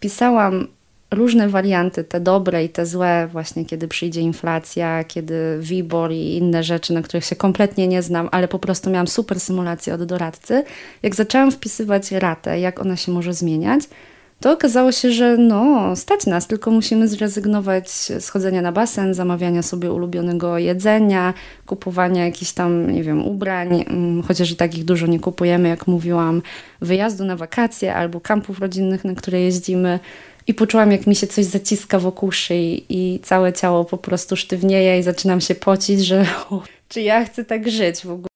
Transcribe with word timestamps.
pisałam 0.00 0.66
różne 1.10 1.48
warianty, 1.48 2.04
te 2.04 2.20
dobre 2.20 2.64
i 2.64 2.68
te 2.68 2.86
złe, 2.86 3.28
właśnie 3.32 3.64
kiedy 3.64 3.88
przyjdzie 3.88 4.20
inflacja, 4.20 5.04
kiedy 5.04 5.58
WIBOR 5.60 6.12
i 6.12 6.36
inne 6.36 6.62
rzeczy, 6.62 6.92
na 6.92 7.02
których 7.02 7.24
się 7.24 7.36
kompletnie 7.36 7.88
nie 7.88 8.02
znam, 8.02 8.28
ale 8.32 8.48
po 8.48 8.58
prostu 8.58 8.90
miałam 8.90 9.06
super 9.06 9.40
symulację 9.40 9.94
od 9.94 10.04
doradcy. 10.04 10.64
Jak 11.02 11.14
zaczęłam 11.14 11.50
wpisywać 11.50 12.12
ratę, 12.12 12.60
jak 12.60 12.80
ona 12.80 12.96
się 12.96 13.12
może 13.12 13.34
zmieniać, 13.34 13.82
to 14.40 14.52
okazało 14.52 14.92
się, 14.92 15.12
że 15.12 15.36
no, 15.36 15.96
stać 15.96 16.26
nas, 16.26 16.46
tylko 16.46 16.70
musimy 16.70 17.08
zrezygnować 17.08 17.90
z 17.90 18.28
chodzenia 18.28 18.62
na 18.62 18.72
basen, 18.72 19.14
zamawiania 19.14 19.62
sobie 19.62 19.92
ulubionego 19.92 20.58
jedzenia, 20.58 21.34
kupowania 21.66 22.24
jakichś 22.24 22.52
tam, 22.52 22.90
nie 22.90 23.02
wiem, 23.02 23.26
ubrań, 23.26 23.84
mm, 23.88 24.22
chociaż 24.22 24.50
i 24.50 24.56
takich 24.56 24.84
dużo 24.84 25.06
nie 25.06 25.20
kupujemy, 25.20 25.68
jak 25.68 25.86
mówiłam, 25.86 26.42
wyjazdu 26.80 27.24
na 27.24 27.36
wakacje 27.36 27.94
albo 27.94 28.20
kampów 28.20 28.58
rodzinnych, 28.58 29.04
na 29.04 29.14
które 29.14 29.40
jeździmy. 29.40 29.98
I 30.46 30.54
poczułam, 30.54 30.92
jak 30.92 31.06
mi 31.06 31.16
się 31.16 31.26
coś 31.26 31.44
zaciska 31.44 31.98
wokół 31.98 32.32
szyi 32.32 32.84
i 32.88 33.20
całe 33.20 33.52
ciało 33.52 33.84
po 33.84 33.98
prostu 33.98 34.36
sztywnieje 34.36 34.98
i 34.98 35.02
zaczynam 35.02 35.40
się 35.40 35.54
pocić, 35.54 36.06
że 36.06 36.26
czy 36.88 37.00
ja 37.02 37.24
chcę 37.24 37.44
tak 37.44 37.70
żyć 37.70 38.06
w 38.06 38.10
ogóle. 38.10 38.26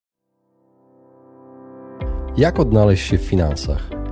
Jak 2.36 2.60
odnaleźć 2.60 3.06
się 3.06 3.18
w 3.18 3.22
finansach? 3.22 4.03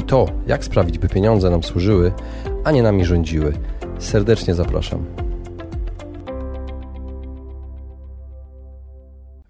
i 0.00 0.02
to, 0.02 0.26
jak 0.46 0.64
sprawić, 0.64 0.98
by 0.98 1.08
pieniądze 1.08 1.50
nam 1.50 1.62
służyły, 1.62 2.12
a 2.64 2.70
nie 2.70 2.82
nami 2.82 3.04
rządziły. 3.04 3.52
Serdecznie 3.98 4.54
zapraszam. 4.54 5.04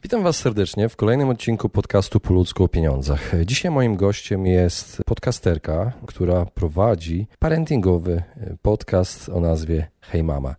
Witam 0.02 0.22
Was 0.22 0.36
serdecznie 0.36 0.88
w 0.88 0.96
kolejnym 0.96 1.28
odcinku 1.28 1.68
podcastu 1.68 2.20
Po 2.20 2.34
ludzku 2.34 2.64
o 2.64 2.68
pieniądzach. 2.68 3.32
Dzisiaj 3.46 3.70
moim 3.70 3.96
gościem 3.96 4.46
jest 4.46 5.02
podcasterka, 5.06 5.92
która 6.06 6.44
prowadzi 6.44 7.26
parentingowy 7.38 8.22
podcast 8.62 9.28
o 9.28 9.40
nazwie 9.40 9.86
Hej 10.02 10.24
Mama. 10.24 10.54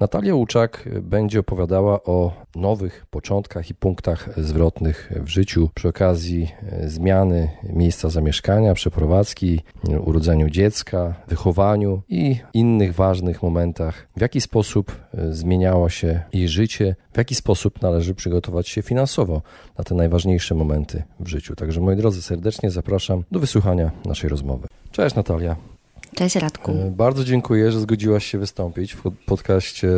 Natalia 0.00 0.34
Łuczak 0.34 0.88
będzie 1.02 1.40
opowiadała 1.40 2.02
o 2.04 2.32
nowych 2.56 3.06
początkach 3.10 3.70
i 3.70 3.74
punktach 3.74 4.28
zwrotnych 4.36 5.12
w 5.16 5.28
życiu 5.28 5.70
przy 5.74 5.88
okazji 5.88 6.50
zmiany 6.84 7.50
miejsca 7.62 8.08
zamieszkania, 8.08 8.74
przeprowadzki, 8.74 9.60
urodzeniu 10.00 10.50
dziecka, 10.50 11.14
wychowaniu 11.28 12.02
i 12.08 12.36
innych 12.54 12.94
ważnych 12.94 13.42
momentach. 13.42 14.06
W 14.16 14.20
jaki 14.20 14.40
sposób 14.40 14.96
zmieniało 15.30 15.88
się 15.88 16.20
jej 16.32 16.48
życie, 16.48 16.96
w 17.12 17.18
jaki 17.18 17.34
sposób 17.34 17.82
należy 17.82 18.14
przygotować 18.14 18.68
się 18.68 18.82
finansowo 18.82 19.42
na 19.78 19.84
te 19.84 19.94
najważniejsze 19.94 20.54
momenty 20.54 21.02
w 21.20 21.28
życiu. 21.28 21.56
Także 21.56 21.80
moi 21.80 21.96
drodzy, 21.96 22.22
serdecznie 22.22 22.70
zapraszam 22.70 23.24
do 23.30 23.40
wysłuchania 23.40 23.90
naszej 24.04 24.30
rozmowy. 24.30 24.68
Cześć 24.90 25.16
Natalia. 25.16 25.56
Cześć 26.14 26.36
Radku. 26.36 26.72
Bardzo 26.90 27.24
dziękuję, 27.24 27.72
że 27.72 27.80
zgodziłaś 27.80 28.26
się 28.26 28.38
wystąpić 28.38 28.94
w 28.94 29.02
podcaście 29.26 29.88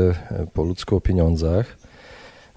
Po 0.52 0.62
ludzku 0.62 0.96
o 0.96 1.00
pieniądzach. 1.00 1.76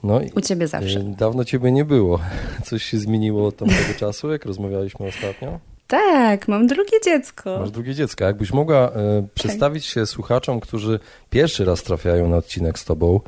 No 0.04 0.20
U 0.36 0.42
ciebie 0.42 0.68
zawsze. 0.68 1.00
Dawno 1.00 1.46
ciebie 1.46 1.72
nie 1.72 1.86
było. 1.86 2.20
Coś 2.66 2.84
się 2.84 2.98
zmieniło 2.98 3.48
od 3.48 3.58
tamtego 3.58 3.94
czasu, 4.00 4.32
jak 4.32 4.46
rozmawialiśmy 4.46 5.08
ostatnio? 5.08 5.60
Tak, 5.88 6.48
mam 6.48 6.68
drugie 6.68 7.02
dziecko. 7.06 7.60
Masz 7.60 7.72
drugie 7.72 7.96
dziecko. 7.96 8.26
Jakbyś 8.26 8.54
mogła 8.54 8.92
e, 8.92 9.28
przedstawić 9.34 9.86
się 9.86 10.06
słuchaczom, 10.06 10.60
którzy 10.60 11.00
pierwszy 11.30 11.66
raz 11.66 11.84
trafiają 11.84 12.30
na 12.30 12.38
odcinek 12.38 12.80
z 12.80 12.86
tobą, 12.86 13.20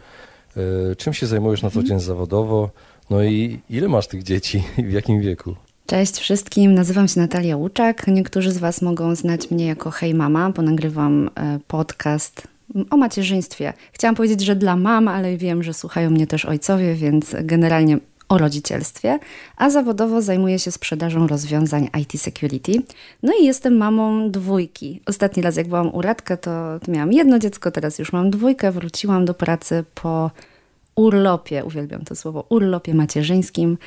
e, 0.91 0.95
czym 0.95 1.13
się 1.13 1.27
zajmujesz 1.27 1.61
na 1.61 1.69
co 1.69 1.83
dzień 1.83 1.99
zawodowo, 1.99 2.69
no 3.09 3.23
i 3.23 3.59
ile 3.69 3.87
masz 3.87 4.07
tych 4.07 4.23
dzieci 4.23 4.63
i 4.77 4.83
w 4.83 4.91
jakim 4.91 5.21
wieku? 5.21 5.55
Cześć 5.87 6.17
wszystkim, 6.17 6.73
nazywam 6.73 7.07
się 7.07 7.19
Natalia 7.19 7.57
Łuczak. 7.57 8.07
Niektórzy 8.07 8.51
z 8.51 8.57
Was 8.57 8.81
mogą 8.81 9.15
znać 9.15 9.51
mnie 9.51 9.65
jako 9.65 9.91
Hej 9.91 10.13
Mama, 10.13 10.49
bo 10.49 10.61
nagrywam 10.61 11.29
e, 11.35 11.59
podcast 11.67 12.47
o 12.89 12.97
macierzyństwie. 12.97 13.73
Chciałam 13.91 14.15
powiedzieć, 14.15 14.41
że 14.41 14.55
dla 14.55 14.75
mam, 14.75 15.07
ale 15.07 15.37
wiem, 15.37 15.63
że 15.63 15.73
słuchają 15.73 16.09
mnie 16.09 16.27
też 16.27 16.45
ojcowie, 16.45 16.95
więc 16.95 17.35
generalnie 17.41 17.97
o 18.29 18.37
rodzicielstwie, 18.37 19.19
a 19.57 19.69
zawodowo 19.69 20.21
zajmuję 20.21 20.59
się 20.59 20.71
sprzedażą 20.71 21.27
rozwiązań 21.27 21.89
IT 22.01 22.21
security. 22.21 22.71
No 23.23 23.33
i 23.41 23.45
jestem 23.45 23.77
mamą 23.77 24.31
dwójki. 24.31 25.01
Ostatni 25.05 25.43
raz 25.43 25.55
jak 25.55 25.67
byłam 25.67 25.95
u 25.95 26.01
Radka, 26.01 26.37
to 26.37 26.51
miałam 26.87 27.13
jedno 27.13 27.39
dziecko, 27.39 27.71
teraz 27.71 27.99
już 27.99 28.13
mam 28.13 28.29
dwójkę. 28.29 28.71
Wróciłam 28.71 29.25
do 29.25 29.33
pracy 29.33 29.83
po 29.95 30.31
urlopie, 30.95 31.65
uwielbiam 31.65 32.05
to 32.05 32.15
słowo, 32.15 32.45
urlopie 32.49 32.93
macierzyńskim. 32.93 33.77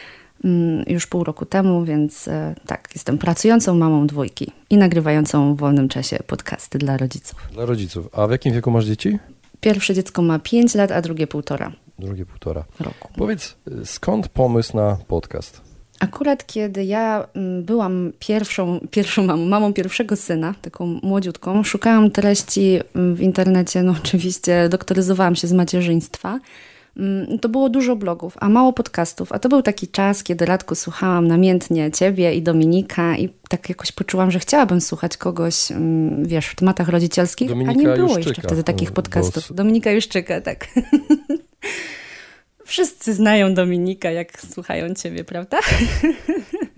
Mm, 0.44 0.84
już 0.86 1.06
pół 1.06 1.24
roku 1.24 1.46
temu, 1.46 1.84
więc 1.84 2.28
e, 2.28 2.54
tak, 2.66 2.88
jestem 2.94 3.18
pracującą 3.18 3.74
mamą 3.74 4.06
dwójki 4.06 4.52
i 4.70 4.76
nagrywającą 4.76 5.54
w 5.54 5.58
wolnym 5.58 5.88
czasie 5.88 6.18
podcasty 6.26 6.78
dla 6.78 6.96
rodziców. 6.96 7.48
Dla 7.52 7.64
rodziców. 7.64 8.08
A 8.12 8.26
w 8.26 8.30
jakim 8.30 8.52
wieku 8.52 8.70
masz 8.70 8.84
dzieci? 8.84 9.18
Pierwsze 9.60 9.94
dziecko 9.94 10.22
ma 10.22 10.38
5 10.38 10.74
lat, 10.74 10.92
a 10.92 11.02
drugie 11.02 11.26
półtora. 11.26 11.72
Drugie 11.98 12.26
półtora. 12.26 12.64
Roku. 12.80 13.08
Powiedz, 13.16 13.56
e, 13.80 13.86
skąd 13.86 14.28
pomysł 14.28 14.76
na 14.76 14.98
podcast? 15.08 15.60
Akurat 16.00 16.46
kiedy 16.46 16.84
ja 16.84 17.26
mm, 17.34 17.64
byłam 17.64 18.12
pierwszą, 18.18 18.80
pierwszą 18.90 19.26
mamą, 19.26 19.44
mamą 19.44 19.72
pierwszego 19.72 20.16
syna, 20.16 20.54
taką 20.62 20.86
młodziutką, 21.02 21.64
szukałam 21.64 22.10
treści 22.10 22.80
mm, 22.94 23.14
w 23.14 23.20
internecie, 23.20 23.82
no 23.82 23.94
oczywiście 24.02 24.68
doktoryzowałam 24.68 25.36
się 25.36 25.48
z 25.48 25.52
macierzyństwa 25.52 26.40
to 27.40 27.48
było 27.48 27.68
dużo 27.68 27.96
blogów, 27.96 28.34
a 28.40 28.48
mało 28.48 28.72
podcastów. 28.72 29.32
A 29.32 29.38
to 29.38 29.48
był 29.48 29.62
taki 29.62 29.88
czas, 29.88 30.22
kiedy 30.22 30.44
Radku 30.44 30.74
słuchałam 30.74 31.28
namiętnie 31.28 31.90
Ciebie 31.90 32.34
i 32.34 32.42
Dominika 32.42 33.16
i 33.16 33.28
tak 33.48 33.68
jakoś 33.68 33.92
poczułam, 33.92 34.30
że 34.30 34.38
chciałabym 34.38 34.80
słuchać 34.80 35.16
kogoś, 35.16 35.72
mm, 35.72 36.24
wiesz, 36.24 36.46
w 36.46 36.54
tematach 36.54 36.88
rodzicielskich, 36.88 37.48
Dominika 37.48 37.72
a 37.72 37.74
nie 37.74 37.84
było 37.84 38.08
Juszczyka, 38.08 38.28
jeszcze 38.28 38.42
wtedy 38.42 38.62
takich 38.62 38.92
podcastów. 38.92 39.48
Bo... 39.48 39.54
Dominika 39.54 39.90
Juszczyka, 39.90 40.40
tak. 40.40 40.66
Wszyscy 42.64 43.14
znają 43.14 43.54
Dominika, 43.54 44.10
jak 44.10 44.40
słuchają 44.40 44.94
Ciebie, 44.94 45.24
prawda? 45.24 45.58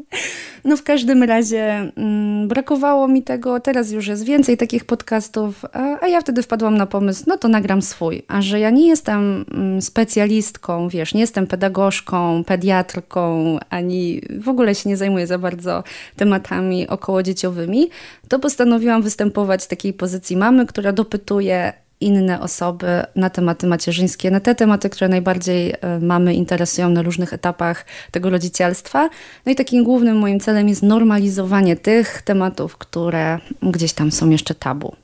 No 0.64 0.76
w 0.76 0.82
każdym 0.82 1.22
razie 1.22 1.92
mm, 1.96 2.48
brakowało 2.48 3.08
mi 3.08 3.22
tego, 3.22 3.60
teraz 3.60 3.90
już 3.90 4.06
jest 4.06 4.24
więcej 4.24 4.56
takich 4.56 4.84
podcastów, 4.84 5.64
a, 6.00 6.08
ja 6.08 6.20
wtedy 6.20 6.42
wpadłam 6.42 6.76
na 6.76 6.86
pomysł, 6.86 7.24
no 7.26 7.38
to 7.38 7.48
nagram 7.48 7.82
swój. 7.82 8.22
A 8.28 8.42
że 8.42 8.60
ja 8.60 8.70
nie 8.70 8.88
jestem 8.88 9.44
mm, 9.50 9.82
specjalistką, 9.82 10.88
wiesz, 10.88 11.14
nie 11.14 11.20
jestem 11.20 11.46
pedagogzką, 11.46 12.44
pediatrką, 12.44 13.56
ani 13.70 14.20
w 14.40 14.48
ogóle 14.48 14.74
się 14.74 14.88
nie 14.88 14.96
zajmuję 14.96 15.26
za 15.26 15.38
bardzo 15.38 15.84
tematami 16.16 16.88
okołodzieciowymi, 16.88 17.90
to 18.28 18.38
postanowiłam 18.38 19.02
występować 19.02 19.62
z 19.62 19.68
takiej 19.68 19.92
pozycji 19.92 20.36
mamy, 20.36 20.66
która 20.66 20.92
dopytuje 20.92 21.72
inne 22.02 22.40
osoby 22.40 22.86
na 23.16 23.30
tematy 23.30 23.66
macierzyńskie, 23.66 24.30
na 24.30 24.40
te 24.40 24.54
tematy, 24.54 24.90
które 24.90 25.08
najbardziej 25.08 25.70
e, 25.70 25.98
mamy 26.00 26.34
interesują 26.34 26.88
na 26.88 27.02
różnych 27.02 27.32
etapach 27.32 27.86
tego 28.10 28.30
rodzicielstwa. 28.30 29.10
No 29.46 29.52
i 29.52 29.54
takim 29.54 29.84
głównym 29.84 30.16
moim 30.18 30.40
celem 30.40 30.68
jest 30.68 30.82
normalizowanie 30.82 31.76
tych 31.76 32.22
tematów, 32.22 32.76
które 32.76 33.38
gdzieś 33.62 33.92
tam 33.92 34.12
są 34.12 34.30
jeszcze 34.30 34.54
tabu. 34.54 34.96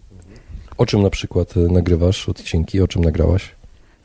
O 0.76 0.86
czym 0.86 1.02
na 1.02 1.10
przykład 1.10 1.56
e, 1.56 1.60
nagrywasz 1.60 2.28
odcinki? 2.28 2.80
O 2.80 2.88
czym 2.88 3.04
nagrałaś? 3.04 3.57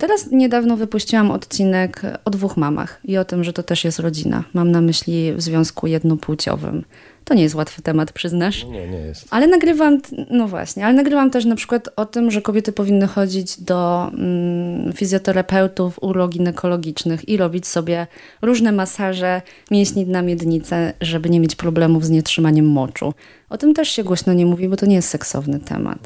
Teraz 0.03 0.31
niedawno 0.31 0.78
wypuściłam 0.78 1.32
odcinek 1.32 2.02
o 2.26 2.29
dwóch 2.29 2.58
mamach 2.58 3.00
i 3.03 3.17
o 3.17 3.26
tym, 3.26 3.44
że 3.44 3.53
to 3.53 3.64
też 3.64 3.84
jest 3.84 4.00
rodzina. 4.00 4.44
Mam 4.53 4.72
na 4.72 4.82
myśli 4.82 5.34
w 5.34 5.41
związku 5.41 5.88
jednopłciowym. 5.88 6.85
To 7.26 7.34
nie 7.34 7.44
jest 7.44 7.55
łatwy 7.55 7.82
temat, 7.82 8.11
przyznasz? 8.11 8.66
Nie, 8.66 8.88
nie 8.88 8.97
jest. 8.97 9.28
Ale 9.29 9.47
nagrywam, 9.47 10.00
no 10.29 10.47
właśnie, 10.47 10.85
ale 10.85 10.94
nagrywam 10.94 11.32
też 11.32 11.46
na 11.46 11.55
przykład 11.55 11.90
o 11.96 12.05
tym, 12.05 12.32
że 12.32 12.41
kobiety 12.41 12.72
powinny 12.72 13.08
chodzić 13.08 13.61
do 13.61 14.08
mm, 14.14 14.94
fizjoterapeutów, 14.94 16.00
uroginekologicznych 16.02 17.29
i 17.29 17.38
robić 17.38 17.67
sobie 17.67 18.08
różne 18.41 18.72
masaże 18.72 19.41
mięśni 19.72 20.06
na 20.06 20.22
miednicę, 20.22 20.94
żeby 21.02 21.29
nie 21.29 21.40
mieć 21.40 21.56
problemów 21.56 22.06
z 22.06 22.09
nietrzymaniem 22.09 22.66
moczu. 22.66 23.14
O 23.49 23.58
tym 23.58 23.73
też 23.73 23.90
się 23.90 24.03
głośno 24.03 24.34
nie 24.34 24.46
mówi, 24.46 24.70
bo 24.70 24.76
to 24.76 24.85
nie 24.85 24.96
jest 24.96 25.09
seksowny 25.09 25.59
temat. 25.59 25.99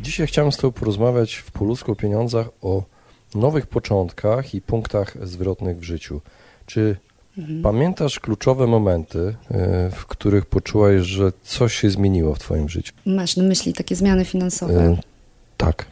Dzisiaj 0.00 0.26
chciałem 0.26 0.52
z 0.52 0.56
Tobą 0.56 0.72
porozmawiać 0.72 1.34
w 1.34 1.50
Poludzku 1.50 1.92
o 1.92 1.96
pieniądzach 1.96 2.48
o 2.62 2.93
nowych 3.34 3.66
początkach 3.66 4.54
i 4.54 4.60
punktach 4.60 5.26
zwrotnych 5.26 5.78
w 5.78 5.82
życiu. 5.82 6.20
Czy 6.66 6.96
Mhm. 7.38 7.62
Pamiętasz 7.62 8.20
kluczowe 8.20 8.66
momenty, 8.66 9.34
e, 9.50 9.90
w 9.90 10.06
których 10.06 10.46
poczułaś, 10.46 11.02
że 11.02 11.32
coś 11.42 11.74
się 11.74 11.90
zmieniło 11.90 12.34
w 12.34 12.38
Twoim 12.38 12.68
życiu? 12.68 12.92
Masz 13.06 13.36
na 13.36 13.42
myśli 13.44 13.72
takie 13.72 13.96
zmiany 13.96 14.24
finansowe? 14.24 14.84
E, 14.84 14.96
tak. 15.56 15.86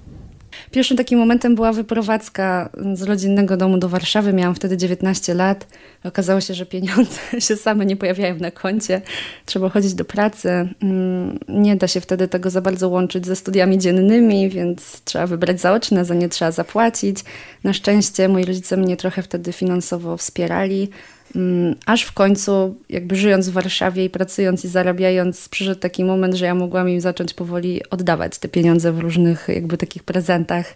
Pierwszym 0.72 0.96
takim 0.96 1.18
momentem 1.18 1.54
była 1.54 1.72
wyprowadzka 1.72 2.70
z 2.94 3.02
rodzinnego 3.02 3.56
domu 3.56 3.78
do 3.78 3.88
Warszawy. 3.88 4.32
Miałam 4.32 4.54
wtedy 4.54 4.76
19 4.76 5.34
lat. 5.34 5.66
Okazało 6.04 6.40
się, 6.40 6.54
że 6.54 6.66
pieniądze 6.66 7.18
się 7.48 7.56
same 7.56 7.86
nie 7.86 7.96
pojawiają 7.96 8.36
na 8.36 8.50
koncie. 8.50 9.00
Trzeba 9.46 9.68
chodzić 9.68 9.94
do 9.94 10.04
pracy. 10.04 10.68
Mm, 10.82 11.38
nie 11.48 11.76
da 11.76 11.88
się 11.88 12.00
wtedy 12.00 12.28
tego 12.28 12.50
za 12.50 12.60
bardzo 12.60 12.88
łączyć 12.88 13.26
ze 13.26 13.36
studiami 13.36 13.78
dziennymi, 13.78 14.48
więc 14.48 15.02
trzeba 15.04 15.26
wybrać 15.26 15.60
zaoczne, 15.60 16.04
za 16.04 16.14
nie 16.14 16.28
trzeba 16.28 16.50
zapłacić. 16.50 17.18
Na 17.64 17.72
szczęście 17.72 18.28
moi 18.28 18.44
rodzice 18.44 18.76
mnie 18.76 18.96
trochę 18.96 19.22
wtedy 19.22 19.52
finansowo 19.52 20.16
wspierali. 20.16 20.88
Mm, 21.36 21.74
aż 21.86 22.02
w 22.02 22.12
końcu, 22.12 22.76
jakby 22.88 23.16
żyjąc 23.16 23.48
w 23.48 23.52
Warszawie 23.52 24.04
i 24.04 24.10
pracując 24.10 24.64
i 24.64 24.68
zarabiając, 24.68 25.48
przyszedł 25.48 25.80
taki 25.80 26.04
moment, 26.04 26.34
że 26.34 26.44
ja 26.44 26.54
mogłam 26.54 26.88
im 26.88 27.00
zacząć 27.00 27.34
powoli 27.34 27.80
oddawać 27.90 28.38
te 28.38 28.48
pieniądze 28.48 28.92
w 28.92 28.98
różnych 28.98 29.48
jakby 29.48 29.76
takich 29.76 30.02
prezentach. 30.02 30.74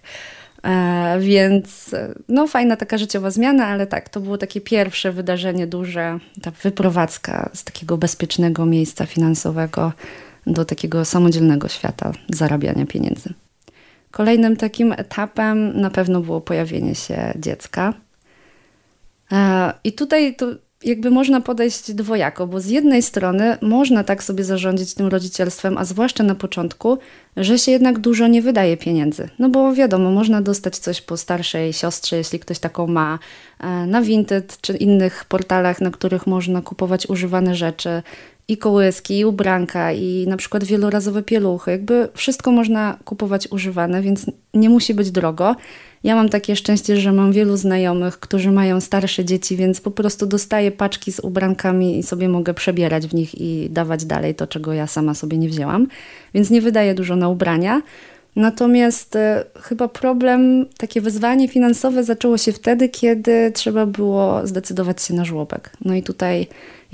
E, 0.65 1.17
więc 1.21 1.95
no 2.29 2.47
fajna 2.47 2.77
taka 2.77 2.99
życiowa 2.99 3.31
zmiana, 3.31 3.67
ale 3.67 3.87
tak, 3.87 4.09
to 4.09 4.21
było 4.21 4.39
takie 4.39 4.61
pierwsze 4.61 5.13
wydarzenie 5.13 5.67
duże, 5.67 6.19
ta 6.43 6.51
wyprowadzka 6.51 7.51
z 7.55 7.65
takiego 7.65 7.97
bezpiecznego 7.97 8.67
miejsca 8.67 9.07
finansowego 9.07 9.93
do 10.47 10.65
takiego 10.65 11.05
samodzielnego 11.05 11.69
świata 11.69 12.13
zarabiania 12.29 12.87
pieniędzy. 12.87 13.35
Kolejnym 14.11 14.57
takim 14.57 14.93
etapem 14.93 15.81
na 15.81 15.91
pewno 15.91 16.21
było 16.21 16.41
pojawienie 16.41 16.95
się 16.95 17.33
dziecka. 17.39 17.95
E, 19.33 19.73
I 19.85 19.93
tutaj 19.93 20.37
to 20.37 20.47
jakby 20.85 21.11
można 21.11 21.41
podejść 21.41 21.93
dwojako, 21.93 22.47
bo 22.47 22.61
z 22.61 22.67
jednej 22.67 23.03
strony 23.03 23.59
można 23.63 24.05
tak 24.05 24.25
sobie 24.25 24.45
zarządzić 24.45 24.95
tym 24.95 25.07
rodzicielstwem, 25.07 25.79
a 25.79 25.85
zwłaszcza 25.85 26.25
na 26.25 26.35
początku, 26.35 26.99
że 27.37 27.59
się 27.59 27.73
jednak 27.73 27.99
dużo 27.99 28.27
nie 28.27 28.43
wydaje 28.43 28.77
pieniędzy. 28.77 29.29
No 29.39 29.49
bo 29.49 29.75
wiadomo, 29.75 30.11
można 30.11 30.43
dostać 30.43 30.79
coś 30.79 31.01
po 31.01 31.17
starszej 31.17 31.73
siostrze, 31.73 32.17
jeśli 32.17 32.39
ktoś 32.39 32.59
taką 32.59 32.87
ma, 32.87 33.19
e, 33.61 33.87
na 33.87 34.03
Vinted 34.03 34.61
czy 34.61 34.77
innych 34.77 35.25
portalach, 35.25 35.81
na 35.81 35.91
których 35.91 36.27
można 36.27 36.63
kupować 36.63 37.09
używane 37.09 37.55
rzeczy, 37.55 38.03
i 38.49 38.57
kołyski, 38.57 39.19
i 39.19 39.25
ubranka, 39.25 39.93
i 39.93 40.27
na 40.29 40.37
przykład 40.37 40.65
wielorazowe 40.65 41.23
pieluchy. 41.23 41.71
Jakby 41.71 42.09
wszystko 42.15 42.53
można 42.53 42.99
kupować 43.05 43.49
używane, 43.51 44.03
więc 44.03 44.27
nie 44.55 44.71
musi 44.71 44.95
być 44.95 45.11
drogo. 45.11 45.57
Ja 46.07 46.15
mam 46.15 46.29
takie 46.29 46.57
szczęście, 46.57 46.97
że 46.97 47.13
mam 47.13 47.33
wielu 47.33 47.57
znajomych, 47.57 48.21
którzy 48.21 48.53
mają 48.53 48.81
starsze 48.81 49.25
dzieci, 49.25 49.57
więc 49.57 49.81
po 49.81 49.91
prostu 49.91 50.27
dostaję 50.27 50.71
paczki 50.73 51.13
z 51.13 51.21
ubrankami 51.21 51.99
i 51.99 52.03
sobie 52.03 52.29
mogę 52.29 52.55
przebierać 52.55 53.07
w 53.07 53.15
nich 53.15 53.41
i 53.41 53.71
dawać 53.71 54.05
dalej 54.05 54.35
to, 54.35 54.47
czego 54.47 54.73
ja 54.73 54.87
sama 54.87 55.15
sobie 55.15 55.39
nie 55.39 55.49
wzięłam. 55.49 55.87
Więc 56.35 56.51
nie 56.51 56.61
wydaję 56.61 56.95
dużo 56.95 57.17
na 57.17 57.29
ubrania. 57.29 57.83
Natomiast 58.37 59.17
e, 59.17 59.45
chyba 59.63 59.89
problem, 59.89 60.67
takie 60.79 61.01
wyzwanie 61.01 61.49
finansowe 61.49 62.05
zaczęło 62.05 62.39
się 62.39 62.53
wtedy, 62.53 62.89
kiedy 62.89 63.53
trzeba 63.55 63.87
było 63.87 64.47
zdecydować 64.47 65.03
się 65.03 65.15
na 65.15 65.25
żłobek. 65.25 65.71
No 65.85 65.95
i 65.95 66.03
tutaj 66.03 66.47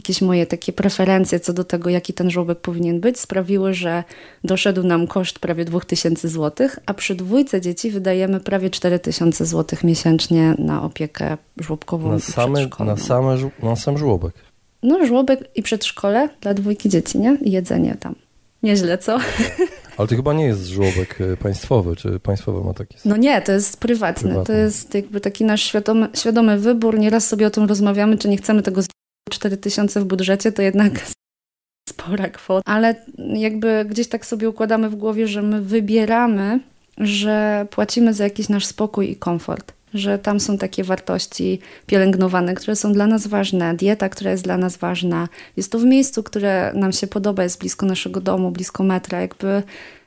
jakieś 0.03 0.23
moje 0.23 0.47
takie 0.47 0.73
preferencje 0.73 1.41
co 1.41 1.53
do 1.53 1.65
tego, 1.65 1.91
jaki 1.91 2.13
ten 2.13 2.31
żłobek 2.31 2.59
powinien 2.59 3.01
być, 3.01 3.21
sprawiły, 3.21 3.75
że 3.75 4.05
doszedł 4.45 4.83
nam 4.83 5.07
koszt 5.07 5.39
prawie 5.39 5.65
2000 5.65 6.29
zł, 6.29 6.69
a 6.87 6.95
przy 6.95 7.15
dwójce 7.15 7.61
dzieci 7.61 7.91
wydajemy 7.91 8.41
prawie 8.41 8.71
4000 8.71 9.47
zł 9.47 9.79
miesięcznie 9.85 10.55
na 10.59 10.83
opiekę 10.83 11.37
żłobkową 11.57 12.11
na 12.11 12.17
i 12.17 12.21
same, 12.21 12.69
na, 12.79 12.97
same, 12.97 13.37
na 13.63 13.77
sam 13.77 13.99
żłobek. 13.99 14.35
No 14.83 15.07
żłobek 15.07 15.51
i 15.55 15.63
przedszkole 15.63 16.29
dla 16.41 16.55
dwójki 16.55 16.89
dzieci, 16.89 17.19
nie? 17.19 17.39
I 17.41 17.51
jedzenie 17.51 17.97
tam. 18.01 18.15
Nieźle, 18.63 18.99
co? 18.99 19.19
Ale 19.97 20.09
to 20.09 20.17
chyba 20.17 20.33
nie 20.33 20.45
jest 20.45 20.67
żłobek 20.67 21.19
e, 21.21 21.37
państwowy, 21.37 21.97
czy 21.97 22.21
państwowy 22.21 22.65
ma 22.65 22.75
taki? 22.75 22.97
No 23.05 23.17
nie, 23.17 23.43
to 23.43 23.53
jest 23.53 23.81
prywatny. 23.81 24.29
prywatny. 24.29 24.55
To 24.55 24.61
jest 24.61 24.95
jakby 24.95 25.21
taki 25.21 25.45
nasz 25.45 25.63
świadomy, 25.63 26.09
świadomy 26.15 26.59
wybór. 26.59 26.99
Nieraz 26.99 27.29
sobie 27.29 27.47
o 27.47 27.51
tym 27.51 27.65
rozmawiamy, 27.65 28.19
czy 28.19 28.29
nie 28.29 28.37
chcemy 28.37 28.63
tego 28.63 28.83
4 29.31 29.57
tysiące 29.57 30.01
w 30.01 30.05
budżecie, 30.05 30.53
to 30.53 30.63
jednak 30.63 30.93
spora 31.89 32.29
kwota. 32.29 32.73
Ale 32.73 32.95
jakby 33.35 33.85
gdzieś 33.89 34.09
tak 34.09 34.27
sobie 34.27 34.49
układamy 34.49 34.91
w 34.91 34.97
głowie, 34.97 35.29
że 35.29 35.43
my 35.43 35.63
wybieramy, 35.63 36.61
że 36.99 37.67
płacimy 37.71 38.15
za 38.15 38.25
jakiś 38.25 38.49
nasz 38.49 38.67
spokój 38.67 39.11
i 39.11 39.17
komfort 39.17 39.73
że 39.95 40.19
tam 40.19 40.41
są 40.41 40.59
takie 40.59 40.85
wartości 40.85 41.59
pielęgnowane, 41.87 42.55
które 42.55 42.77
są 42.77 42.93
dla 42.93 43.07
nas 43.07 43.27
ważne, 43.27 43.75
dieta, 43.75 44.09
która 44.09 44.31
jest 44.31 44.45
dla 44.45 44.57
nas 44.57 44.77
ważna. 44.77 45.29
Jest 45.57 45.73
to 45.73 45.79
w 45.79 45.85
miejscu, 45.85 46.23
które 46.23 46.73
nam 46.75 46.93
się 46.93 47.07
podoba, 47.07 47.43
jest 47.43 47.61
blisko 47.61 47.87
naszego 47.87 48.21
domu, 48.21 48.51
blisko 48.51 48.83
metra, 48.83 49.21
jakby 49.21 49.63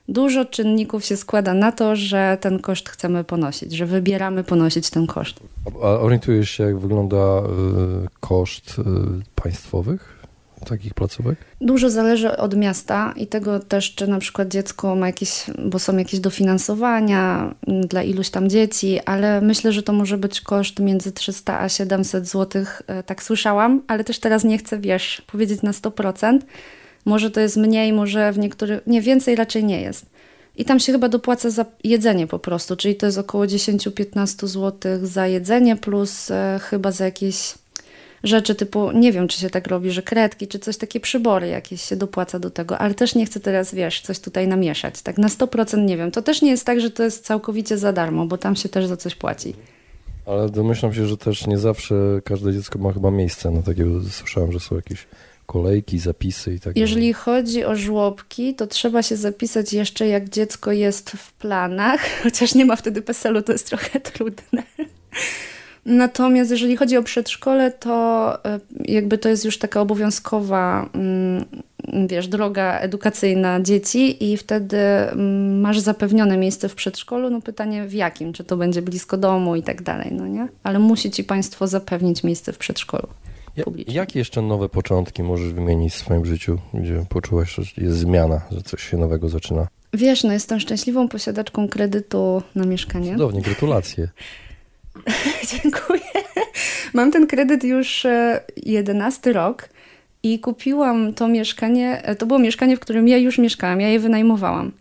dużo 0.08 0.46
czynników 0.46 1.06
się 1.06 1.18
składa 1.18 1.54
na 1.54 1.72
to, 1.72 1.96
że 1.96 2.38
ten 2.42 2.60
koszt 2.60 2.90
chcemy 2.90 3.24
ponosić, 3.24 3.74
że 3.74 3.86
wybieramy 3.86 4.44
ponosić 4.44 4.90
ten 4.90 5.08
koszt. 5.08 5.40
A 5.84 5.88
orientujesz 5.88 6.50
się, 6.50 6.64
jak 6.64 6.80
wygląda 6.80 7.40
y, 7.40 7.42
koszt 8.20 8.80
y, 8.80 8.84
państwowych? 9.36 10.16
takich 10.66 10.94
placówek? 10.94 11.40
Dużo 11.62 11.90
zależy 11.90 12.38
od 12.38 12.56
miasta 12.56 13.14
i 13.16 13.28
tego 13.28 13.60
też, 13.60 13.96
czy 13.96 14.08
na 14.08 14.20
przykład 14.20 14.48
dziecko 14.48 14.96
ma 14.96 15.08
jakieś, 15.08 15.46
bo 15.66 15.80
są 15.80 15.98
jakieś 15.98 16.20
dofinansowania 16.20 17.56
dla 17.68 18.04
iluś 18.04 18.30
tam 18.30 18.50
dzieci, 18.50 19.00
ale 19.06 19.42
myślę, 19.42 19.72
że 19.72 19.84
to 19.84 19.94
może 19.94 20.18
być 20.18 20.42
koszt 20.42 20.80
między 20.80 21.12
300 21.12 21.60
a 21.60 21.70
700 21.70 22.28
zł, 22.28 22.66
e, 22.88 23.04
tak 23.04 23.24
słyszałam, 23.24 23.82
ale 23.88 24.04
też 24.04 24.20
teraz 24.20 24.44
nie 24.44 24.58
chcę, 24.58 24.80
wiesz, 24.80 25.22
powiedzieć 25.32 25.62
na 25.62 25.72
100%. 25.72 26.40
Może 27.06 27.32
to 27.32 27.40
jest 27.40 27.58
mniej, 27.58 27.94
może 27.94 28.32
w 28.32 28.38
niektórych, 28.38 28.82
nie, 28.88 29.02
więcej 29.02 29.36
raczej 29.36 29.64
nie 29.64 29.82
jest. 29.82 30.06
I 30.58 30.66
tam 30.66 30.80
się 30.80 30.92
chyba 30.92 31.10
dopłaca 31.10 31.50
za 31.50 31.66
jedzenie 31.84 32.28
po 32.28 32.40
prostu, 32.40 32.76
czyli 32.76 32.96
to 32.96 33.06
jest 33.06 33.18
około 33.18 33.46
10-15 33.46 34.48
zł 34.48 34.92
za 35.04 35.28
jedzenie 35.28 35.76
plus 35.76 36.32
e, 36.32 36.60
chyba 36.70 36.92
za 36.92 37.06
jakieś 37.06 37.54
rzeczy 38.24 38.56
typu, 38.56 38.92
nie 38.92 39.12
wiem 39.12 39.28
czy 39.28 39.40
się 39.40 39.50
tak 39.50 39.68
robi, 39.68 39.92
że 39.92 40.02
kredki, 40.02 40.48
czy 40.48 40.60
coś 40.60 40.78
takie 40.78 41.00
przybory 41.00 41.48
jakieś 41.48 41.82
się 41.82 41.96
dopłaca 41.96 42.40
do 42.40 42.52
tego, 42.52 42.78
ale 42.78 42.94
też 42.94 43.16
nie 43.16 43.26
chcę 43.26 43.40
teraz, 43.40 43.74
wiesz, 43.74 44.02
coś 44.02 44.20
tutaj 44.20 44.48
namieszać. 44.48 45.02
Tak 45.02 45.18
na 45.18 45.28
100% 45.28 45.86
nie 45.86 45.98
wiem. 45.98 46.12
To 46.12 46.22
też 46.22 46.42
nie 46.42 46.50
jest 46.52 46.66
tak, 46.66 46.82
że 46.82 46.92
to 46.92 47.04
jest 47.04 47.26
całkowicie 47.26 47.78
za 47.78 47.94
darmo, 47.94 48.26
bo 48.26 48.38
tam 48.38 48.56
się 48.56 48.70
też 48.70 48.86
za 48.86 48.98
coś 48.98 49.16
płaci. 49.16 49.54
Ale 50.26 50.50
domyślam 50.50 50.94
się, 50.94 51.08
że 51.08 51.18
też 51.18 51.48
nie 51.48 51.58
zawsze 51.58 51.96
każde 52.24 52.54
dziecko 52.54 52.80
ma 52.80 52.94
chyba 52.94 53.12
miejsce 53.12 53.52
na 53.52 53.62
takiego, 53.62 53.90
słyszałem, 54.10 54.52
że 54.52 54.60
są 54.60 54.76
jakieś 54.76 55.08
kolejki, 55.46 56.00
zapisy 56.00 56.54
i 56.54 56.60
tak 56.60 56.78
Jeżeli 56.78 57.14
chodzi 57.14 57.66
o 57.66 57.76
żłobki, 57.76 58.56
to 58.56 58.68
trzeba 58.68 59.04
się 59.04 59.16
zapisać 59.16 59.74
jeszcze 59.74 60.08
jak 60.08 60.30
dziecko 60.30 60.72
jest 60.72 61.10
w 61.10 61.34
planach, 61.34 62.02
chociaż 62.24 62.56
nie 62.56 62.66
ma 62.66 62.76
wtedy 62.76 63.02
PESEL-u, 63.02 63.42
to 63.42 63.52
jest 63.52 63.68
trochę 63.68 64.00
trudne. 64.00 64.64
Natomiast 65.86 66.52
jeżeli 66.52 66.78
chodzi 66.78 66.98
o 66.98 67.04
przedszkole, 67.04 67.72
to 67.72 68.38
e, 68.46 68.60
jakby 68.86 69.18
to 69.18 69.30
jest 69.30 69.46
już 69.46 69.58
taka 69.58 69.82
obowiązkowa 69.82 70.90
mm, 70.94 71.46
wiesz, 72.08 72.28
droga 72.28 72.80
edukacyjna 72.80 73.62
dzieci 73.62 74.32
i 74.32 74.38
wtedy 74.38 74.78
mm, 74.78 75.60
masz 75.62 75.80
zapewnione 75.80 76.38
miejsce 76.38 76.70
w 76.70 76.76
przedszkolu. 76.76 77.30
No 77.30 77.42
pytanie 77.42 77.88
w 77.88 77.94
jakim? 77.94 78.34
Czy 78.34 78.44
to 78.44 78.58
będzie 78.58 78.82
blisko 78.82 79.18
domu 79.18 79.56
i 79.56 79.64
tak 79.64 79.82
dalej, 79.82 80.12
no 80.12 80.28
nie? 80.28 80.48
Ale 80.64 80.80
musi 80.80 81.12
ci 81.12 81.24
państwo 81.24 81.68
zapewnić 81.68 82.24
miejsce 82.24 82.54
w 82.54 82.58
przedszkolu. 82.58 83.08
Jakie 83.88 84.20
jeszcze 84.20 84.42
nowe 84.42 84.70
początki 84.70 85.24
możesz 85.24 85.54
wymienić 85.54 85.94
w 85.94 85.98
swoim 85.98 86.26
życiu, 86.26 86.58
gdzie 86.74 87.06
poczułaś, 87.10 87.56
że 87.56 87.64
jest 87.78 87.98
zmiana, 87.98 88.42
że 88.52 88.62
coś 88.62 88.90
się 88.90 88.98
nowego 88.98 89.30
zaczyna? 89.30 89.68
Wiesz, 89.94 90.24
no 90.24 90.34
jestem 90.34 90.60
szczęśliwą 90.60 91.08
posiadaczką 91.08 91.68
kredytu 91.68 92.42
na 92.56 92.66
mieszkanie. 92.66 93.12
Cudownie, 93.12 93.42
gratulacje. 93.42 94.10
Dziękuję. 95.64 96.02
Mam 96.94 97.12
ten 97.12 97.28
kredyt 97.28 97.64
już 97.64 98.08
11 98.58 99.30
e, 99.30 99.34
rok 99.34 99.70
i 100.24 100.40
kupiłam 100.40 101.14
to 101.14 101.28
mieszkanie. 101.28 102.02
E, 102.04 102.16
to 102.16 102.26
było 102.26 102.40
mieszkanie, 102.40 102.78
w 102.78 102.80
którym 102.80 103.08
ja 103.08 103.18
już 103.18 103.38
mieszkałam, 103.38 103.82
ja 103.82 103.90
je 103.90 104.00
wynajmowałam. 104.00 104.72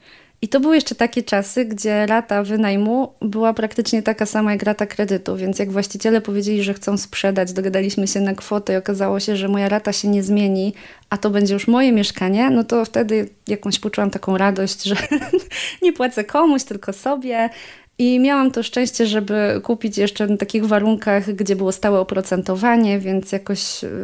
I 0.45 0.49
to 0.49 0.61
były 0.61 0.75
jeszcze 0.75 0.95
takie 0.95 1.23
czasy, 1.23 1.65
gdzie 1.65 2.07
rata 2.07 2.43
wynajmu 2.43 3.13
była 3.21 3.55
praktycznie 3.55 4.03
taka 4.03 4.27
sama 4.27 4.53
jak 4.53 4.63
rata 4.63 4.87
kredytu, 4.87 5.37
więc 5.37 5.59
jak 5.59 5.73
właściciele 5.73 6.21
powiedzieli, 6.21 6.63
że 6.63 6.75
chcą 6.75 6.99
sprzedać, 6.99 7.53
dogadaliśmy 7.53 8.07
się 8.07 8.21
na 8.21 8.35
kwotę 8.35 8.73
i 8.73 8.77
okazało 8.77 9.21
się, 9.21 9.37
że 9.37 9.49
moja 9.49 9.69
rata 9.69 9.93
się 9.93 10.09
nie 10.09 10.23
zmieni, 10.23 10.75
a 11.11 11.17
to 11.17 11.31
będzie 11.31 11.55
już 11.55 11.69
moje 11.69 11.93
mieszkanie, 11.93 12.51
no 12.51 12.65
to 12.65 12.85
wtedy 12.85 13.29
jakąś 13.49 13.79
poczułam 13.79 14.11
taką 14.11 14.39
radość, 14.39 14.83
że 14.83 14.97
nie 15.83 15.93
płacę 15.93 16.25
komuś, 16.25 16.65
tylko 16.65 16.93
sobie. 16.93 17.51
I 17.99 18.21
miałam 18.21 18.51
to 18.51 18.63
szczęście, 18.63 19.07
żeby 19.07 19.61
kupić 19.63 19.99
jeszcze 19.99 20.27
na 20.27 20.37
takich 20.37 20.67
warunkach, 20.67 21.33
gdzie 21.33 21.57
było 21.57 21.73
stałe 21.73 22.01
oprocentowanie, 22.01 22.99
więc 22.99 23.33
jakoś 23.33 23.61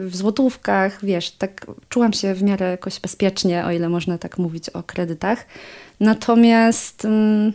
w 0.06 0.16
złotówkach, 0.16 1.04
wiesz, 1.04 1.30
tak 1.30 1.66
czułam 1.88 2.12
się 2.12 2.34
w 2.34 2.42
miarę 2.42 2.70
jakoś 2.70 3.00
bezpiecznie, 3.00 3.64
o 3.64 3.70
ile 3.70 3.88
można 3.88 4.18
tak 4.18 4.38
mówić 4.38 4.70
o 4.70 4.82
kredytach. 4.82 5.46
Natomiast 6.00 7.04
mm, 7.04 7.52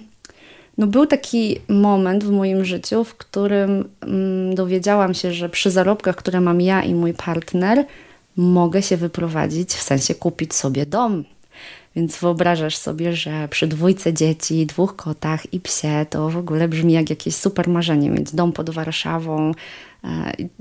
no, 0.78 0.88
był 0.88 1.06
taki 1.06 1.60
moment 1.68 2.24
w 2.24 2.32
moim 2.32 2.66
życiu, 2.66 3.04
w 3.04 3.16
którym 3.16 3.90
mm, 4.02 4.56
dowiedziałam 4.56 5.14
się, 5.14 5.34
że 5.34 5.50
przy 5.50 5.72
zarobkach, 5.72 6.16
które 6.16 6.42
mam 6.42 6.62
ja 6.62 6.84
i 6.84 6.94
mój 6.94 7.14
partner, 7.14 7.86
mogę 8.38 8.82
się 8.82 8.98
wyprowadzić, 8.98 9.74
w 9.74 9.82
sensie 9.82 10.16
kupić 10.16 10.54
sobie 10.54 10.86
dom 10.86 11.24
Więc 11.96 12.18
wyobrażasz 12.18 12.78
sobie, 12.78 13.16
że 13.16 13.48
przy 13.48 13.68
dwójce 13.68 14.14
dzieci, 14.14 14.66
dwóch 14.66 14.96
kotach 14.96 15.54
i 15.54 15.60
psie 15.60 16.06
to 16.10 16.30
w 16.30 16.38
ogóle 16.38 16.68
brzmi 16.68 16.94
jak 16.94 17.10
jakieś 17.10 17.36
super 17.36 17.70
marzenie, 17.70 18.10
mieć 18.10 18.36
dom 18.36 18.52
pod 18.52 18.70
Warszawą. 18.70 19.52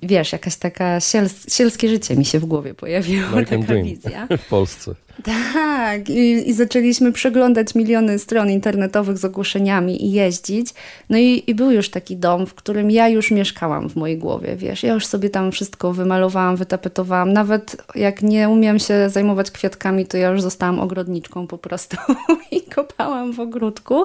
Wiesz, 0.02 0.32
jakaś 0.32 0.56
taka 0.56 1.00
siels 1.00 1.54
sielskie 1.54 1.88
życie 1.88 2.16
mi 2.16 2.24
się 2.24 2.38
w 2.38 2.44
głowie 2.44 2.74
pojawiło, 2.74 3.26
American 3.26 3.60
taka 3.60 3.72
Dream 3.72 3.86
wizja. 3.86 4.28
w 4.46 4.48
Polsce. 4.48 4.94
Tak, 5.24 6.10
i, 6.10 6.48
i, 6.48 6.52
zaczęliśmy 6.52 7.12
przeglądać 7.12 7.74
miliony 7.74 8.18
stron 8.18 8.50
internetowych 8.50 9.18
z 9.18 9.24
ogłoszeniami 9.24 10.04
i 10.04 10.12
jeździć. 10.12 10.74
No 11.10 11.18
i, 11.18 11.42
i, 11.46 11.54
był 11.54 11.70
już 11.70 11.90
taki 11.90 12.16
dom, 12.16 12.46
w 12.46 12.54
którym 12.54 12.90
ja 12.90 13.08
już 13.08 13.30
mieszkałam 13.30 13.90
w 13.90 13.96
mojej 13.96 14.18
głowie, 14.18 14.56
wiesz. 14.56 14.82
Ja 14.82 14.94
już 14.94 15.06
sobie 15.06 15.30
tam 15.30 15.52
wszystko 15.52 15.92
wymalowałam, 15.92 16.56
wytapetowałam. 16.56 17.32
Nawet 17.32 17.76
jak 17.94 18.22
nie 18.22 18.48
umiem 18.48 18.78
się 18.78 19.10
zajmować 19.10 19.50
kwiatkami, 19.50 20.06
to 20.06 20.16
ja 20.16 20.28
już 20.28 20.42
zostałam 20.42 20.80
ogrodniczką 20.80 21.46
po 21.46 21.58
prostu 21.58 21.96
i 22.50 22.62
kopałam 22.62 23.32
w 23.32 23.40
ogródku. 23.40 24.04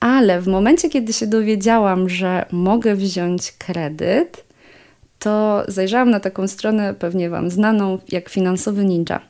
Ale 0.00 0.40
w 0.40 0.46
momencie, 0.46 0.88
kiedy 0.88 1.12
się 1.12 1.26
dowiedziałam, 1.26 2.08
że 2.08 2.46
mogę 2.52 2.94
wziąć 2.94 3.52
kredyt, 3.52 4.49
to 5.20 5.64
zajrzałam 5.68 6.10
na 6.10 6.20
taką 6.20 6.48
stronę, 6.48 6.94
pewnie 6.94 7.30
Wam 7.30 7.50
znaną, 7.50 7.98
jak 8.08 8.28
Finansowy 8.28 8.84
Ninja 8.84 9.20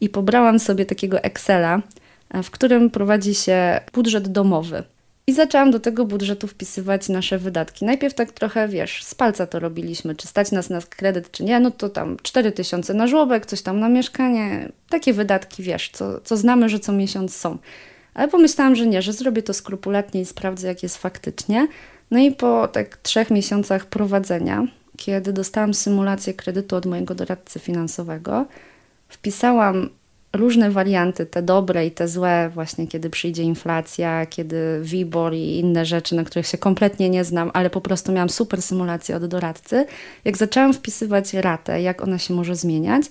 i 0.00 0.08
pobrałam 0.08 0.58
sobie 0.58 0.86
takiego 0.86 1.22
Excela, 1.22 1.82
e, 2.30 2.42
w 2.42 2.50
którym 2.50 2.90
prowadzi 2.90 3.34
się 3.34 3.80
budżet 3.92 4.28
domowy. 4.28 4.82
I 5.28 5.32
zaczęłam 5.32 5.70
do 5.70 5.80
tego 5.80 6.04
budżetu 6.04 6.46
wpisywać 6.46 7.08
nasze 7.08 7.38
wydatki. 7.38 7.84
Najpierw 7.84 8.14
tak 8.14 8.32
trochę, 8.32 8.68
wiesz, 8.68 9.04
z 9.04 9.14
palca 9.14 9.46
to 9.46 9.60
robiliśmy, 9.60 10.14
czy 10.14 10.26
stać 10.26 10.52
nas 10.52 10.70
na 10.70 10.80
kredyt, 10.80 11.30
czy 11.30 11.44
nie. 11.44 11.60
No 11.60 11.70
to 11.70 11.88
tam 11.88 12.16
4 12.22 12.52
tysiące 12.52 12.94
na 12.94 13.06
żłobek, 13.06 13.46
coś 13.46 13.62
tam 13.62 13.80
na 13.80 13.88
mieszkanie. 13.88 14.68
Takie 14.88 15.12
wydatki, 15.12 15.62
wiesz, 15.62 15.90
co, 15.92 16.20
co 16.20 16.36
znamy, 16.36 16.68
że 16.68 16.80
co 16.80 16.92
miesiąc 16.92 17.36
są. 17.36 17.58
Ale 18.14 18.28
pomyślałam, 18.28 18.76
że 18.76 18.86
nie, 18.86 19.02
że 19.02 19.12
zrobię 19.12 19.42
to 19.42 19.54
skrupulatnie 19.54 20.20
i 20.20 20.24
sprawdzę, 20.24 20.68
jak 20.68 20.82
jest 20.82 20.96
faktycznie. 20.96 21.68
No 22.10 22.18
i 22.18 22.32
po 22.32 22.68
tak 22.68 22.96
trzech 22.96 23.30
miesiącach 23.30 23.86
prowadzenia, 23.86 24.66
kiedy 24.96 25.32
dostałam 25.32 25.74
symulację 25.74 26.34
kredytu 26.34 26.76
od 26.76 26.86
mojego 26.86 27.14
doradcy 27.14 27.58
finansowego, 27.58 28.46
wpisałam 29.08 29.88
różne 30.32 30.70
warianty, 30.70 31.26
te 31.26 31.42
dobre 31.42 31.86
i 31.86 31.90
te 31.90 32.08
złe, 32.08 32.50
właśnie 32.54 32.86
kiedy 32.86 33.10
przyjdzie 33.10 33.42
inflacja, 33.42 34.26
kiedy 34.26 34.80
WIBOR 34.82 35.34
i 35.34 35.58
inne 35.58 35.86
rzeczy, 35.86 36.14
na 36.14 36.24
których 36.24 36.46
się 36.46 36.58
kompletnie 36.58 37.10
nie 37.10 37.24
znam, 37.24 37.50
ale 37.54 37.70
po 37.70 37.80
prostu 37.80 38.12
miałam 38.12 38.28
super 38.28 38.62
symulację 38.62 39.16
od 39.16 39.26
doradcy. 39.26 39.86
Jak 40.24 40.36
zaczęłam 40.36 40.74
wpisywać 40.74 41.34
ratę, 41.34 41.82
jak 41.82 42.02
ona 42.02 42.18
się 42.18 42.34
może 42.34 42.56
zmieniać, 42.56 43.04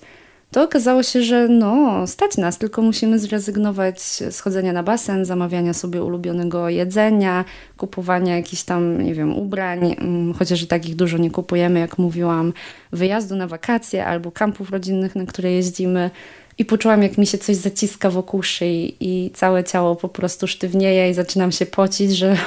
to 0.56 0.64
okazało 0.64 1.04
się, 1.04 1.24
że 1.24 1.48
no, 1.48 2.08
stać 2.08 2.38
nas, 2.38 2.58
tylko 2.58 2.82
musimy 2.82 3.20
zrezygnować 3.20 4.02
z 4.02 4.40
chodzenia 4.40 4.74
na 4.74 4.84
basen, 4.84 5.26
zamawiania 5.26 5.74
sobie 5.74 6.04
ulubionego 6.04 6.70
jedzenia, 6.70 7.46
kupowania 7.78 8.36
jakichś 8.36 8.64
tam, 8.64 9.02
nie 9.02 9.14
wiem, 9.14 9.38
ubrań, 9.38 9.96
mm, 10.00 10.34
chociaż 10.34 10.62
i 10.62 10.68
takich 10.68 10.96
dużo 10.96 11.18
nie 11.18 11.32
kupujemy, 11.32 11.80
jak 11.80 11.98
mówiłam, 11.98 12.54
wyjazdu 12.92 13.36
na 13.36 13.48
wakacje 13.48 14.06
albo 14.06 14.32
kampów 14.32 14.70
rodzinnych, 14.70 15.16
na 15.16 15.26
które 15.26 15.52
jeździmy. 15.52 16.10
I 16.58 16.66
poczułam, 16.66 17.04
jak 17.04 17.18
mi 17.18 17.28
się 17.28 17.38
coś 17.38 17.56
zaciska 17.56 18.10
wokół 18.10 18.44
szyi 18.44 18.96
i 19.00 19.32
całe 19.34 19.64
ciało 19.64 19.96
po 19.96 20.10
prostu 20.10 20.48
sztywnieje 20.48 21.10
i 21.10 21.14
zaczynam 21.14 21.52
się 21.52 21.66
pocić, 21.66 22.12
że 22.12 22.38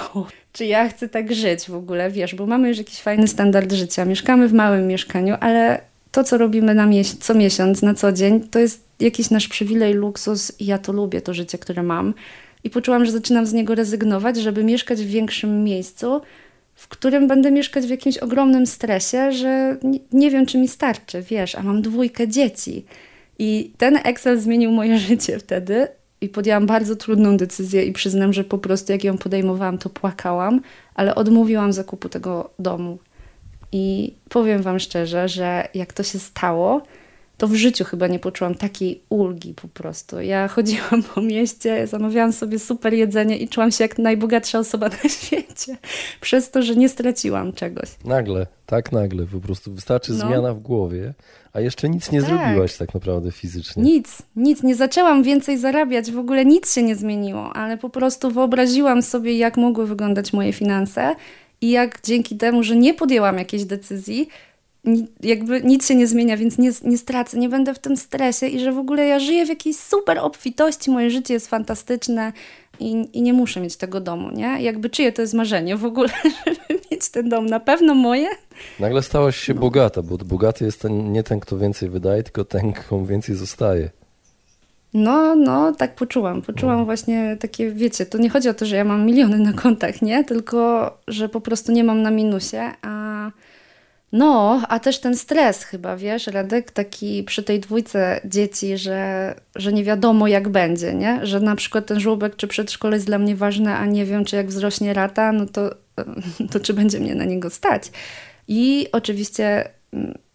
czy 0.52 0.66
ja 0.66 0.88
chcę 0.88 1.08
tak 1.08 1.34
żyć 1.34 1.70
w 1.70 1.74
ogóle, 1.74 2.10
wiesz, 2.10 2.34
bo 2.34 2.46
mamy 2.46 2.68
już 2.68 2.78
jakiś 2.78 3.00
fajny 3.00 3.28
standard 3.28 3.72
życia, 3.72 4.04
mieszkamy 4.04 4.48
w 4.48 4.52
małym 4.52 4.86
mieszkaniu, 4.86 5.36
ale 5.40 5.87
to, 6.12 6.24
co 6.24 6.38
robimy 6.38 6.74
na 6.74 6.86
mies 6.86 7.18
co 7.18 7.34
miesiąc, 7.34 7.82
na 7.82 7.94
co 7.94 8.12
dzień, 8.12 8.40
to 8.40 8.58
jest 8.58 8.84
jakiś 9.00 9.30
nasz 9.30 9.48
przywilej, 9.48 9.94
luksus 9.94 10.52
i 10.60 10.66
ja 10.66 10.78
to 10.78 10.92
lubię, 10.92 11.20
to 11.20 11.34
życie, 11.34 11.58
które 11.58 11.82
mam. 11.82 12.14
I 12.64 12.70
poczułam, 12.70 13.04
że 13.04 13.12
zaczynam 13.12 13.46
z 13.46 13.52
niego 13.52 13.74
rezygnować, 13.74 14.36
żeby 14.36 14.64
mieszkać 14.64 15.02
w 15.02 15.08
większym 15.08 15.64
miejscu, 15.64 16.20
w 16.74 16.88
którym 16.88 17.28
będę 17.28 17.50
mieszkać 17.50 17.86
w 17.86 17.90
jakimś 17.90 18.18
ogromnym 18.18 18.66
stresie, 18.66 19.32
że 19.32 19.76
nie, 20.12 20.30
wiem, 20.30 20.46
czy 20.46 20.58
mi 20.58 20.68
starczy, 20.68 21.22
wiesz, 21.22 21.54
a 21.54 21.62
mam 21.62 21.82
dwójkę 21.82 22.28
dzieci. 22.28 22.84
I 23.38 23.72
ten 23.78 23.98
Excel 24.04 24.40
zmienił 24.40 24.70
moje 24.70 24.98
życie 25.08 25.38
wtedy 25.38 25.88
i 26.20 26.28
podjęłam 26.28 26.66
bardzo 26.66 26.96
trudną 26.96 27.36
decyzję 27.36 27.84
i 27.84 27.92
przyznam, 27.92 28.32
że 28.32 28.44
po 28.44 28.58
prostu 28.58 28.92
jak 28.92 29.04
ją 29.04 29.18
podejmowałam, 29.18 29.78
to 29.78 29.90
płakałam, 29.90 30.60
ale 30.94 31.14
odmówiłam 31.14 31.72
zakupu 31.72 32.08
tego 32.08 32.50
domu. 32.58 32.98
I 33.72 34.14
powiem 34.28 34.62
Wam 34.62 34.78
szczerze, 34.78 35.28
że 35.28 35.68
jak 35.74 35.92
to 35.92 36.02
się 36.02 36.18
stało, 36.18 36.82
to 37.38 37.48
w 37.48 37.54
życiu 37.54 37.84
chyba 37.84 38.06
nie 38.06 38.18
poczułam 38.18 38.54
takiej 38.54 39.00
ulgi 39.08 39.54
po 39.54 39.68
prostu. 39.68 40.20
Ja 40.20 40.48
chodziłam 40.48 41.02
po 41.14 41.20
mieście, 41.20 41.86
zamawiałam 41.86 42.32
sobie 42.32 42.58
super 42.58 42.94
jedzenie 42.94 43.38
i 43.38 43.48
czułam 43.48 43.72
się 43.72 43.84
jak 43.84 43.98
najbogatsza 43.98 44.58
osoba 44.58 44.88
na 44.88 45.08
świecie, 45.20 45.76
przez 46.20 46.50
to, 46.50 46.62
że 46.62 46.76
nie 46.76 46.88
straciłam 46.88 47.52
czegoś. 47.52 47.88
Nagle, 48.04 48.46
tak 48.66 48.92
nagle, 48.92 49.26
po 49.26 49.40
prostu 49.40 49.72
wystarczy 49.72 50.12
no. 50.12 50.26
zmiana 50.26 50.54
w 50.54 50.60
głowie, 50.60 51.14
a 51.52 51.60
jeszcze 51.60 51.88
nic 51.88 52.12
nie 52.12 52.20
tak. 52.20 52.30
zrobiłaś 52.30 52.76
tak 52.76 52.94
naprawdę 52.94 53.32
fizycznie. 53.32 53.82
Nic, 53.82 54.22
nic, 54.36 54.62
nie 54.62 54.74
zaczęłam 54.74 55.22
więcej 55.22 55.58
zarabiać, 55.58 56.10
w 56.10 56.18
ogóle 56.18 56.44
nic 56.44 56.74
się 56.74 56.82
nie 56.82 56.96
zmieniło, 56.96 57.52
ale 57.52 57.78
po 57.78 57.90
prostu 57.90 58.30
wyobraziłam 58.30 59.02
sobie, 59.02 59.38
jak 59.38 59.56
mogły 59.56 59.86
wyglądać 59.86 60.32
moje 60.32 60.52
finanse 60.52 61.14
i 61.60 61.70
jak 61.70 62.00
dzięki 62.02 62.36
temu, 62.36 62.62
że 62.62 62.76
nie 62.76 62.94
podjęłam 62.94 63.38
jakiejś 63.38 63.64
decyzji, 63.64 64.28
jakby 65.20 65.62
nic 65.62 65.88
się 65.88 65.94
nie 65.94 66.06
zmienia, 66.06 66.36
więc 66.36 66.58
nie, 66.58 66.70
nie 66.84 66.98
stracę, 66.98 67.38
nie 67.38 67.48
będę 67.48 67.74
w 67.74 67.78
tym 67.78 67.96
stresie 67.96 68.46
i 68.46 68.60
że 68.60 68.72
w 68.72 68.78
ogóle 68.78 69.06
ja 69.06 69.18
żyję 69.18 69.46
w 69.46 69.48
jakiejś 69.48 69.76
super 69.76 70.18
obfitości, 70.18 70.90
moje 70.90 71.10
życie 71.10 71.34
jest 71.34 71.48
fantastyczne 71.48 72.32
i, 72.80 73.08
i 73.12 73.22
nie 73.22 73.32
muszę 73.32 73.60
mieć 73.60 73.76
tego 73.76 74.00
domu, 74.00 74.30
nie? 74.30 74.62
Jakby 74.62 74.90
czyje 74.90 75.12
to 75.12 75.22
jest 75.22 75.34
marzenie 75.34 75.76
w 75.76 75.84
ogóle, 75.84 76.08
żeby 76.46 76.80
mieć 76.90 77.08
ten 77.08 77.28
dom? 77.28 77.46
Na 77.46 77.60
pewno 77.60 77.94
moje? 77.94 78.28
Nagle 78.80 79.02
stałaś 79.02 79.36
się 79.36 79.54
no. 79.54 79.60
bogata, 79.60 80.02
bo 80.02 80.18
bogaty 80.18 80.64
jest 80.64 80.80
ten, 80.80 81.12
nie 81.12 81.22
ten, 81.22 81.40
kto 81.40 81.58
więcej 81.58 81.88
wydaje, 81.88 82.22
tylko 82.22 82.44
ten, 82.44 82.72
komu 82.72 83.06
więcej 83.06 83.34
zostaje. 83.34 83.90
No, 84.94 85.36
no, 85.36 85.72
tak 85.72 85.94
poczułam. 85.94 86.42
Poczułam 86.42 86.84
właśnie 86.84 87.36
takie, 87.40 87.70
wiecie, 87.70 88.06
to 88.06 88.18
nie 88.18 88.30
chodzi 88.30 88.48
o 88.48 88.54
to, 88.54 88.66
że 88.66 88.76
ja 88.76 88.84
mam 88.84 89.06
miliony 89.06 89.38
na 89.38 89.52
kontach, 89.52 90.02
nie? 90.02 90.24
Tylko, 90.24 90.90
że 91.08 91.28
po 91.28 91.40
prostu 91.40 91.72
nie 91.72 91.84
mam 91.84 92.02
na 92.02 92.10
minusie, 92.10 92.72
a 92.82 93.30
no, 94.12 94.62
a 94.68 94.78
też 94.78 94.98
ten 95.00 95.16
stres 95.16 95.64
chyba, 95.64 95.96
wiesz, 95.96 96.26
Radek, 96.26 96.70
taki 96.70 97.22
przy 97.24 97.42
tej 97.42 97.60
dwójce 97.60 98.20
dzieci, 98.24 98.78
że, 98.78 99.34
że 99.56 99.72
nie 99.72 99.84
wiadomo 99.84 100.28
jak 100.28 100.48
będzie, 100.48 100.94
nie? 100.94 101.26
Że 101.26 101.40
na 101.40 101.56
przykład 101.56 101.86
ten 101.86 102.00
żłobek 102.00 102.36
czy 102.36 102.48
przedszkole 102.48 102.96
jest 102.96 103.06
dla 103.06 103.18
mnie 103.18 103.36
ważne, 103.36 103.76
a 103.76 103.86
nie 103.86 104.04
wiem, 104.04 104.24
czy 104.24 104.36
jak 104.36 104.46
wzrośnie 104.46 104.94
rata, 104.94 105.32
no 105.32 105.46
to, 105.46 105.74
to 106.52 106.60
czy 106.60 106.74
będzie 106.74 107.00
mnie 107.00 107.14
na 107.14 107.24
niego 107.24 107.50
stać. 107.50 107.90
I 108.48 108.86
oczywiście 108.92 109.68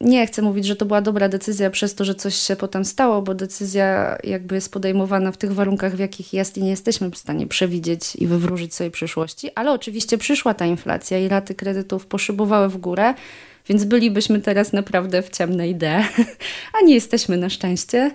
nie 0.03 0.27
chcę 0.27 0.41
mówić, 0.41 0.65
że 0.65 0.75
to 0.75 0.85
była 0.85 1.01
dobra 1.01 1.29
decyzja 1.29 1.69
przez 1.69 1.95
to, 1.95 2.05
że 2.05 2.15
coś 2.15 2.35
się 2.35 2.55
potem 2.55 2.85
stało, 2.85 3.21
bo 3.21 3.35
decyzja 3.35 4.17
jakby 4.23 4.55
jest 4.55 4.71
podejmowana 4.71 5.31
w 5.31 5.37
tych 5.37 5.53
warunkach, 5.53 5.95
w 5.95 5.99
jakich 5.99 6.33
jest 6.33 6.57
i 6.57 6.63
nie 6.63 6.69
jesteśmy 6.69 7.11
w 7.11 7.17
stanie 7.17 7.47
przewidzieć 7.47 8.15
i 8.15 8.27
wywróżyć 8.27 8.75
sobie 8.75 8.91
przyszłości, 8.91 9.49
ale 9.55 9.71
oczywiście 9.71 10.17
przyszła 10.17 10.53
ta 10.53 10.65
inflacja 10.65 11.19
i 11.19 11.27
raty 11.27 11.55
kredytów 11.55 12.05
poszybowały 12.05 12.69
w 12.69 12.77
górę, 12.77 13.13
więc 13.69 13.83
bylibyśmy 13.83 14.41
teraz 14.41 14.73
naprawdę 14.73 15.21
w 15.21 15.29
ciemnej 15.29 15.75
D, 15.75 16.05
a 16.81 16.85
nie 16.85 16.93
jesteśmy 16.93 17.37
na 17.37 17.49
szczęście. 17.49 18.11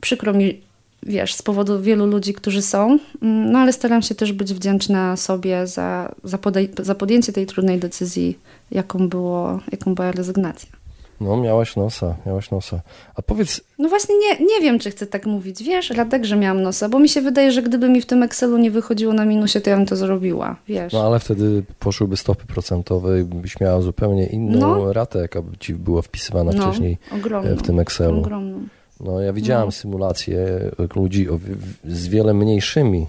Przykro 0.00 0.32
mi, 0.32 0.62
wiesz, 1.02 1.34
z 1.34 1.42
powodu 1.42 1.80
wielu 1.80 2.06
ludzi, 2.06 2.34
którzy 2.34 2.62
są, 2.62 2.98
no 3.22 3.58
ale 3.58 3.72
staram 3.72 4.02
się 4.02 4.14
też 4.14 4.32
być 4.32 4.54
wdzięczna 4.54 5.16
sobie 5.16 5.66
za, 5.66 6.14
za, 6.24 6.38
za 6.82 6.94
podjęcie 6.94 7.32
tej 7.32 7.46
trudnej 7.46 7.78
decyzji 7.78 8.38
jaką, 8.70 9.08
było, 9.08 9.60
jaką 9.72 9.94
była 9.94 10.12
rezygnacja. 10.12 10.82
No, 11.20 11.36
miałaś 11.36 11.76
nosa, 11.76 12.14
miałaś 12.26 12.50
nosa. 12.50 12.80
A 13.14 13.22
powiedz... 13.22 13.60
No 13.78 13.88
właśnie 13.88 14.14
nie, 14.18 14.46
nie 14.46 14.60
wiem, 14.60 14.78
czy 14.78 14.90
chcę 14.90 15.06
tak 15.06 15.26
mówić. 15.26 15.62
Wiesz, 15.62 15.90
Radek, 15.90 16.24
że 16.24 16.36
miałam 16.36 16.62
nosa, 16.62 16.88
bo 16.88 16.98
mi 16.98 17.08
się 17.08 17.20
wydaje, 17.20 17.52
że 17.52 17.62
gdyby 17.62 17.88
mi 17.88 18.00
w 18.00 18.06
tym 18.06 18.22
Excelu 18.22 18.58
nie 18.58 18.70
wychodziło 18.70 19.12
na 19.12 19.24
minusie, 19.24 19.60
to 19.60 19.70
ja 19.70 19.76
bym 19.76 19.86
to 19.86 19.96
zrobiła, 19.96 20.56
wiesz. 20.68 20.92
No, 20.92 21.06
ale 21.06 21.20
wtedy 21.20 21.62
poszłyby 21.78 22.16
stopy 22.16 22.46
procentowe 22.46 23.20
i 23.20 23.24
byś 23.24 23.60
miała 23.60 23.80
zupełnie 23.80 24.26
inną 24.26 24.58
no. 24.58 24.92
ratę, 24.92 25.18
jaka 25.18 25.42
by 25.42 25.56
ci 25.56 25.74
była 25.74 26.02
wpisywana 26.02 26.52
no, 26.52 26.62
wcześniej 26.62 26.98
ogromną, 27.16 27.56
w 27.56 27.62
tym 27.62 27.80
Excelu. 27.80 28.18
Ogromną. 28.18 28.60
No, 29.00 29.20
ja 29.20 29.32
widziałam 29.32 29.66
no. 29.66 29.72
symulacje 29.72 30.70
ludzi 30.96 31.26
z 31.84 32.08
wiele 32.08 32.34
mniejszymi 32.34 33.06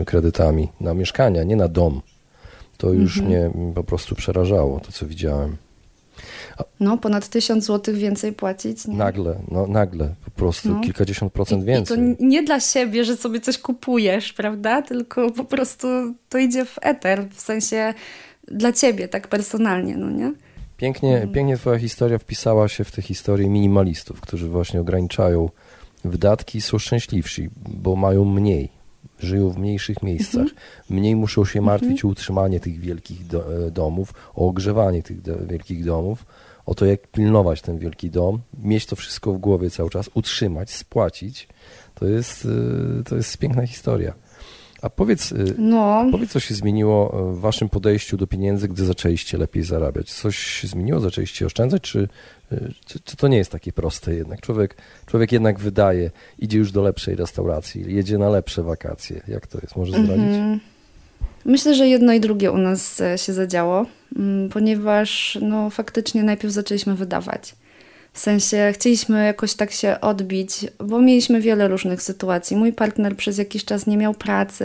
y, 0.00 0.04
kredytami 0.04 0.68
na 0.80 0.94
mieszkania, 0.94 1.44
nie 1.44 1.56
na 1.56 1.68
dom 1.68 2.00
to 2.80 2.92
już 2.92 3.18
mhm. 3.18 3.26
mnie 3.26 3.72
po 3.74 3.84
prostu 3.84 4.14
przerażało, 4.14 4.80
to 4.80 4.92
co 4.92 5.06
widziałem. 5.06 5.56
A 6.58 6.64
no, 6.80 6.98
ponad 6.98 7.28
tysiąc 7.28 7.64
złotych 7.64 7.96
więcej 7.96 8.32
płacić. 8.32 8.86
Nie? 8.86 8.96
Nagle, 8.96 9.38
no 9.50 9.66
nagle, 9.66 10.14
po 10.24 10.30
prostu 10.30 10.68
no. 10.68 10.80
kilkadziesiąt 10.80 11.32
procent 11.32 11.62
I, 11.62 11.66
więcej. 11.66 11.98
I 11.98 12.16
to 12.16 12.24
nie 12.24 12.42
dla 12.42 12.60
siebie, 12.60 13.04
że 13.04 13.16
sobie 13.16 13.40
coś 13.40 13.58
kupujesz, 13.58 14.32
prawda? 14.32 14.82
Tylko 14.82 15.30
po 15.30 15.44
prostu 15.44 15.86
to 16.28 16.38
idzie 16.38 16.64
w 16.64 16.78
eter, 16.82 17.28
w 17.30 17.40
sensie 17.40 17.94
dla 18.48 18.72
ciebie, 18.72 19.08
tak 19.08 19.28
personalnie, 19.28 19.96
no 19.96 20.10
nie? 20.10 20.32
Pięknie, 20.80 21.14
mhm. 21.14 21.32
pięknie 21.32 21.56
twoja 21.56 21.78
historia 21.78 22.18
wpisała 22.18 22.68
się 22.68 22.84
w 22.84 22.92
tę 22.92 23.02
historię 23.02 23.48
minimalistów, 23.48 24.20
którzy 24.20 24.48
właśnie 24.48 24.80
ograniczają 24.80 25.48
wydatki 26.04 26.60
są 26.60 26.78
szczęśliwsi, 26.78 27.50
bo 27.56 27.96
mają 27.96 28.24
mniej, 28.24 28.68
żyją 29.18 29.50
w 29.50 29.58
mniejszych 29.58 30.02
miejscach, 30.02 30.42
mhm. 30.42 30.60
mniej 30.90 31.16
muszą 31.16 31.44
się 31.44 31.60
martwić 31.60 31.90
mhm. 31.90 32.08
o 32.08 32.12
utrzymanie 32.12 32.60
tych 32.60 32.80
wielkich 32.80 33.26
do, 33.26 33.66
e, 33.66 33.70
domów, 33.70 34.14
o 34.34 34.48
ogrzewanie 34.48 35.02
tych 35.02 35.22
do, 35.22 35.46
wielkich 35.46 35.84
domów, 35.84 36.26
o 36.66 36.74
to, 36.74 36.86
jak 36.86 37.06
pilnować 37.06 37.62
ten 37.62 37.78
wielki 37.78 38.10
dom, 38.10 38.40
mieć 38.62 38.86
to 38.86 38.96
wszystko 38.96 39.32
w 39.32 39.38
głowie 39.38 39.70
cały 39.70 39.90
czas, 39.90 40.10
utrzymać, 40.14 40.70
spłacić. 40.70 41.48
To 41.94 42.06
jest, 42.06 42.48
e, 43.00 43.04
to 43.04 43.16
jest 43.16 43.38
piękna 43.38 43.66
historia. 43.66 44.14
A 44.82 44.90
powiedz, 44.90 45.32
y, 45.32 45.54
no. 45.58 46.06
powiedz, 46.10 46.30
co 46.30 46.40
się 46.40 46.54
zmieniło 46.54 47.08
w 47.34 47.40
waszym 47.40 47.68
podejściu 47.68 48.16
do 48.16 48.26
pieniędzy, 48.26 48.68
gdy 48.68 48.84
zaczęliście 48.84 49.38
lepiej 49.38 49.62
zarabiać? 49.62 50.12
Coś 50.12 50.38
się 50.38 50.68
zmieniło? 50.68 51.00
Zaczęliście 51.00 51.46
oszczędzać, 51.46 51.82
czy, 51.82 52.08
y, 52.52 52.72
czy, 52.86 53.00
czy, 53.00 53.16
to 53.16 53.28
nie 53.28 53.36
jest 53.36 53.52
takie 53.52 53.72
proste 53.72 54.14
jednak? 54.14 54.40
Człowiek, 54.40 54.76
człowiek 55.06 55.32
jednak 55.32 55.58
wydaje, 55.58 56.10
idzie 56.38 56.58
już 56.58 56.72
do 56.72 56.82
lepszej 56.82 57.14
restauracji, 57.14 57.94
jedzie 57.94 58.18
na 58.18 58.28
lepsze 58.28 58.62
wakacje. 58.62 59.20
Jak 59.28 59.46
to 59.46 59.58
jest? 59.62 59.76
Może 59.76 59.92
zdradzić? 59.92 60.24
-hmm. 60.24 60.58
Myślę, 61.44 61.74
że 61.74 61.88
jedno 61.88 62.12
i 62.12 62.20
drugie 62.20 62.52
u 62.52 62.58
nas 62.58 63.00
e, 63.00 63.18
się 63.18 63.32
zadziało, 63.32 63.86
mm, 64.16 64.48
ponieważ 64.48 65.38
no, 65.42 65.70
faktycznie 65.70 66.22
najpierw 66.22 66.54
zaczęliśmy 66.54 66.94
wydawać. 66.94 67.54
W 68.12 68.18
sensie 68.18 68.72
chcieliśmy 68.74 69.24
jakoś 69.24 69.54
tak 69.54 69.72
się 69.72 70.00
odbić, 70.00 70.66
bo 70.78 71.00
mieliśmy 71.00 71.40
wiele 71.40 71.68
różnych 71.68 72.02
sytuacji. 72.02 72.56
Mój 72.56 72.72
partner 72.72 73.16
przez 73.16 73.38
jakiś 73.38 73.64
czas 73.64 73.86
nie 73.86 73.96
miał 73.96 74.14
pracy, 74.14 74.64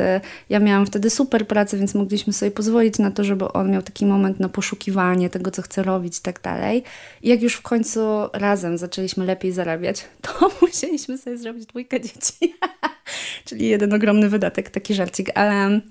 ja 0.50 0.60
miałam 0.60 0.86
wtedy 0.86 1.10
super 1.10 1.48
pracę, 1.48 1.78
więc 1.78 1.96
mogliśmy 1.96 2.34
sobie 2.34 2.52
pozwolić 2.52 3.00
na 3.00 3.12
to, 3.12 3.24
żeby 3.24 3.52
on 3.52 3.72
miał 3.72 3.82
taki 3.82 4.06
moment 4.06 4.40
na 4.40 4.50
poszukiwanie 4.50 5.30
tego, 5.30 5.52
co 5.52 5.62
chce 5.62 5.84
robić 5.84 6.18
i 6.18 6.22
tak 6.22 6.42
dalej. 6.42 6.84
I 7.22 7.30
jak 7.30 7.42
już 7.42 7.56
w 7.56 7.62
końcu 7.62 8.00
razem 8.34 8.78
zaczęliśmy 8.78 9.26
lepiej 9.26 9.52
zarabiać, 9.52 10.06
to 10.22 10.52
musieliśmy 10.62 11.18
sobie 11.18 11.38
zrobić 11.38 11.66
dwójkę 11.66 12.02
dzieci. 12.02 12.56
Czyli 13.46 13.68
jeden 13.68 13.94
ogromny 13.94 14.30
wydatek, 14.30 14.70
taki 14.70 14.94
żarcik, 14.94 15.30
ale 15.38 15.82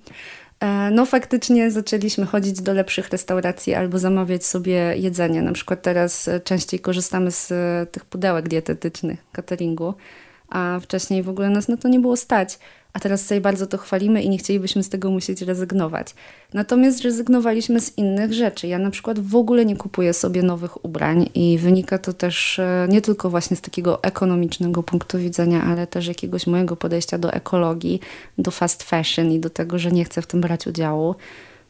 no 0.91 1.07
faktycznie 1.07 1.71
zaczęliśmy 1.71 2.27
chodzić 2.27 2.63
do 2.63 2.73
lepszych 2.73 3.09
restauracji 3.09 3.75
albo 3.75 3.99
zamawiać 3.99 4.47
sobie 4.47 4.95
jedzenie. 4.97 5.43
Na 5.43 5.53
przykład 5.53 5.83
teraz 5.83 6.29
e, 6.29 6.41
częściej 6.41 6.81
korzystamy 6.81 7.31
z 7.31 7.53
e, 7.53 7.87
tych 7.93 8.05
pudełek 8.05 8.49
dietetycznych, 8.49 9.25
cateringu, 9.33 9.95
a 10.49 10.79
wcześniej 10.83 11.23
w 11.23 11.29
ogóle 11.29 11.51
nas 11.51 11.69
na 11.69 11.77
to 11.77 11.89
nie 11.89 12.01
było 12.01 12.17
stać 12.17 12.59
a 12.95 13.01
teraz 13.01 13.27
sobie 13.27 13.41
bardzo 13.41 13.67
to 13.67 13.79
chwalimy 13.79 14.23
i 14.23 14.29
nie 14.29 14.39
chcielibyśmy 14.39 14.83
z 14.83 14.89
tego 14.89 15.11
musieć 15.11 15.43
rezygnować. 15.43 16.15
Natomiast 16.53 16.99
zrezygnowaliśmy 16.99 17.81
z 17.81 17.99
innych 17.99 18.33
rzeczy. 18.33 18.67
Ja 18.67 18.79
na 18.79 18.91
przykład 18.91 19.19
w 19.21 19.37
ogóle 19.37 19.65
nie 19.65 19.77
kupuję 19.77 20.13
sobie 20.13 20.43
nowych 20.43 20.85
ubrań 20.85 21.31
i 21.35 21.59
wynika 21.59 21.99
to 21.99 22.13
też 22.13 22.59
e, 22.59 22.87
nie 22.91 23.03
tylko 23.03 23.31
właśnie 23.31 23.57
z 23.57 23.61
takiego 23.61 24.03
ekonomicznego 24.03 24.83
punktu 24.83 25.19
widzenia, 25.19 25.65
ale 25.65 25.87
też 25.87 26.07
jakiegoś 26.07 26.47
mojego 26.47 26.77
podejścia 26.77 27.19
do 27.19 27.33
ekologii, 27.33 28.01
do 28.39 28.51
fast 28.51 28.83
fashion 28.83 29.31
i 29.31 29.41
do 29.41 29.51
tego, 29.51 29.79
że 29.79 29.93
nie 29.93 30.05
chcę 30.05 30.23
w 30.23 30.27
tym 30.27 30.41
brać 30.41 30.67
udziału. 30.67 31.15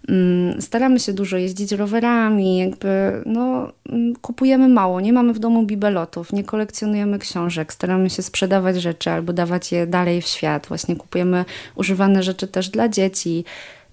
Mm, 0.08 0.62
staramy 0.62 1.00
się 1.00 1.12
dużo 1.12 1.37
jeździć 1.37 1.73
rowerami, 1.73 2.58
jakby 2.58 3.23
no, 3.26 3.73
mm, 3.88 4.16
kupujemy 4.16 4.68
mało, 4.68 5.00
nie 5.00 5.12
mamy 5.12 5.32
w 5.32 5.38
domu 5.38 5.66
bibelotów, 5.66 6.32
nie 6.32 6.44
kolekcjonujemy 6.44 7.18
książek, 7.18 7.73
staramy 7.73 8.11
się 8.11 8.23
sprzedawać 8.23 8.82
rzeczy 8.82 9.11
albo 9.11 9.32
dawać 9.32 9.73
je 9.73 9.87
dalej 9.87 10.23
w 10.23 10.26
świat. 10.26 10.66
Właśnie 10.66 10.96
kupujemy 10.96 11.44
używane 11.75 12.23
rzeczy 12.23 12.46
też 12.49 12.68
dla 12.68 12.88
dzieci, 12.88 13.44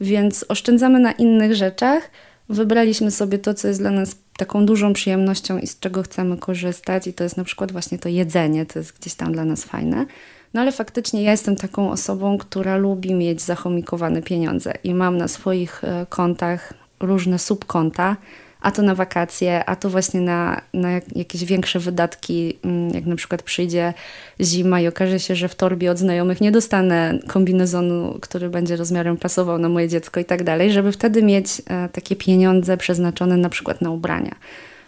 więc 0.01 0.45
oszczędzamy 0.49 0.99
na 0.99 1.11
innych 1.11 1.55
rzeczach. 1.55 2.11
Wybraliśmy 2.49 3.11
sobie 3.11 3.39
to, 3.39 3.53
co 3.53 3.67
jest 3.67 3.79
dla 3.79 3.91
nas 3.91 4.15
taką 4.37 4.65
dużą 4.65 4.93
przyjemnością 4.93 5.57
i 5.57 5.67
z 5.67 5.79
czego 5.79 6.03
chcemy 6.03 6.37
korzystać, 6.37 7.07
i 7.07 7.13
to 7.13 7.23
jest 7.23 7.37
na 7.37 7.43
przykład 7.43 7.71
właśnie 7.71 7.99
to 7.99 8.09
jedzenie, 8.09 8.65
to 8.65 8.79
jest 8.79 8.99
gdzieś 8.99 9.13
tam 9.13 9.33
dla 9.33 9.45
nas 9.45 9.63
fajne. 9.63 10.05
No 10.53 10.61
ale 10.61 10.71
faktycznie 10.71 11.23
ja 11.23 11.31
jestem 11.31 11.55
taką 11.55 11.91
osobą, 11.91 12.37
która 12.37 12.77
lubi 12.77 13.13
mieć 13.13 13.41
zachomikowane 13.41 14.21
pieniądze 14.21 14.73
i 14.83 14.93
mam 14.93 15.17
na 15.17 15.27
swoich 15.27 15.83
e, 15.83 16.05
kontach 16.09 16.73
różne 16.99 17.39
subkonta, 17.39 18.17
a 18.61 18.71
to 18.71 18.81
na 18.81 18.95
wakacje, 18.95 19.65
a 19.65 19.75
to 19.75 19.89
właśnie 19.89 20.21
na, 20.21 20.61
na 20.73 20.89
jakieś 21.15 21.45
większe 21.45 21.79
wydatki, 21.79 22.57
mm, 22.63 22.89
jak 22.89 23.05
na 23.05 23.15
przykład 23.15 23.43
przyjdzie 23.43 23.93
zima 24.41 24.81
i 24.81 24.87
okaże 24.87 25.19
się, 25.19 25.35
że 25.35 25.49
w 25.49 25.55
torbie 25.55 25.91
od 25.91 25.97
znajomych 25.97 26.41
nie 26.41 26.51
dostanę 26.51 27.19
kombinezonu, 27.27 28.17
który 28.21 28.49
będzie 28.49 28.75
rozmiarem 28.75 29.17
pasował 29.17 29.57
na 29.57 29.69
moje 29.69 29.87
dziecko 29.87 30.19
i 30.19 30.25
tak 30.25 30.43
dalej, 30.43 30.71
żeby 30.71 30.91
wtedy 30.91 31.23
mieć 31.23 31.61
e, 31.67 31.89
takie 31.89 32.15
pieniądze 32.15 32.77
przeznaczone 32.77 33.37
na 33.37 33.49
przykład 33.49 33.81
na 33.81 33.91
ubrania 33.91 34.35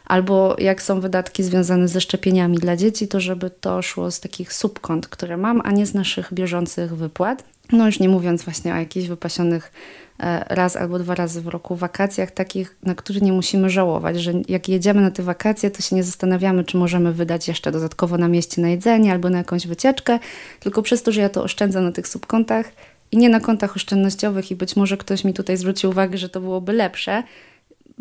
albo 0.06 0.56
jak 0.60 0.82
są 0.82 1.00
wydatki 1.00 1.44
związane 1.44 1.88
ze 1.88 2.02
szczepieniami 2.02 2.58
dla 2.58 2.76
dzieci, 2.76 3.08
to 3.08 3.20
żeby 3.20 3.50
to 3.50 3.82
szło 3.82 4.12
z 4.12 4.20
takich 4.20 4.54
subkont, 4.54 5.08
które 5.08 5.38
mam, 5.38 5.62
a 5.64 5.72
nie 5.72 5.86
z 5.86 5.94
naszych 5.94 6.34
bieżących 6.34 6.96
wypłat. 6.96 7.44
No 7.72 7.86
już 7.86 8.00
nie 8.00 8.10
mówiąc 8.10 8.44
właśnie 8.44 8.74
o 8.74 8.78
jakichś 8.78 9.08
wypasionych 9.08 9.72
e, 10.20 10.46
raz 10.50 10.76
albo 10.76 11.00
dwa 11.00 11.16
razy 11.16 11.42
w 11.42 11.48
roku 11.48 11.76
wakacjach, 11.76 12.32
takich, 12.32 12.76
na 12.84 12.96
które 12.96 13.20
nie 13.20 13.34
musimy 13.34 13.70
żałować, 13.70 14.22
że 14.22 14.34
jak 14.48 14.70
jedziemy 14.70 15.02
na 15.02 15.12
te 15.12 15.24
wakacje, 15.24 15.72
to 15.72 15.82
się 15.82 15.96
nie 15.96 16.04
zastanawiamy, 16.04 16.64
czy 16.64 16.78
możemy 16.78 17.14
wydać 17.14 17.48
jeszcze 17.48 17.72
dodatkowo 17.72 18.18
na 18.18 18.28
mieście 18.28 18.62
na 18.62 18.70
jedzenie 18.70 19.12
albo 19.12 19.30
na 19.30 19.38
jakąś 19.38 19.68
wycieczkę, 19.68 20.20
tylko 20.60 20.82
przez 20.82 21.04
to, 21.04 21.12
że 21.12 21.22
ja 21.22 21.30
to 21.30 21.44
oszczędzam 21.44 21.84
na 21.84 21.92
tych 21.92 22.08
subkontach 22.08 22.72
i 23.12 23.18
nie 23.18 23.30
na 23.30 23.40
kontach 23.40 23.76
oszczędnościowych 23.76 24.52
i 24.52 24.56
być 24.56 24.76
może 24.76 24.98
ktoś 24.98 25.24
mi 25.24 25.34
tutaj 25.34 25.58
zwróci 25.58 25.88
uwagę, 25.88 26.18
że 26.18 26.30
to 26.30 26.42
byłoby 26.42 26.74
lepsze, 26.74 27.24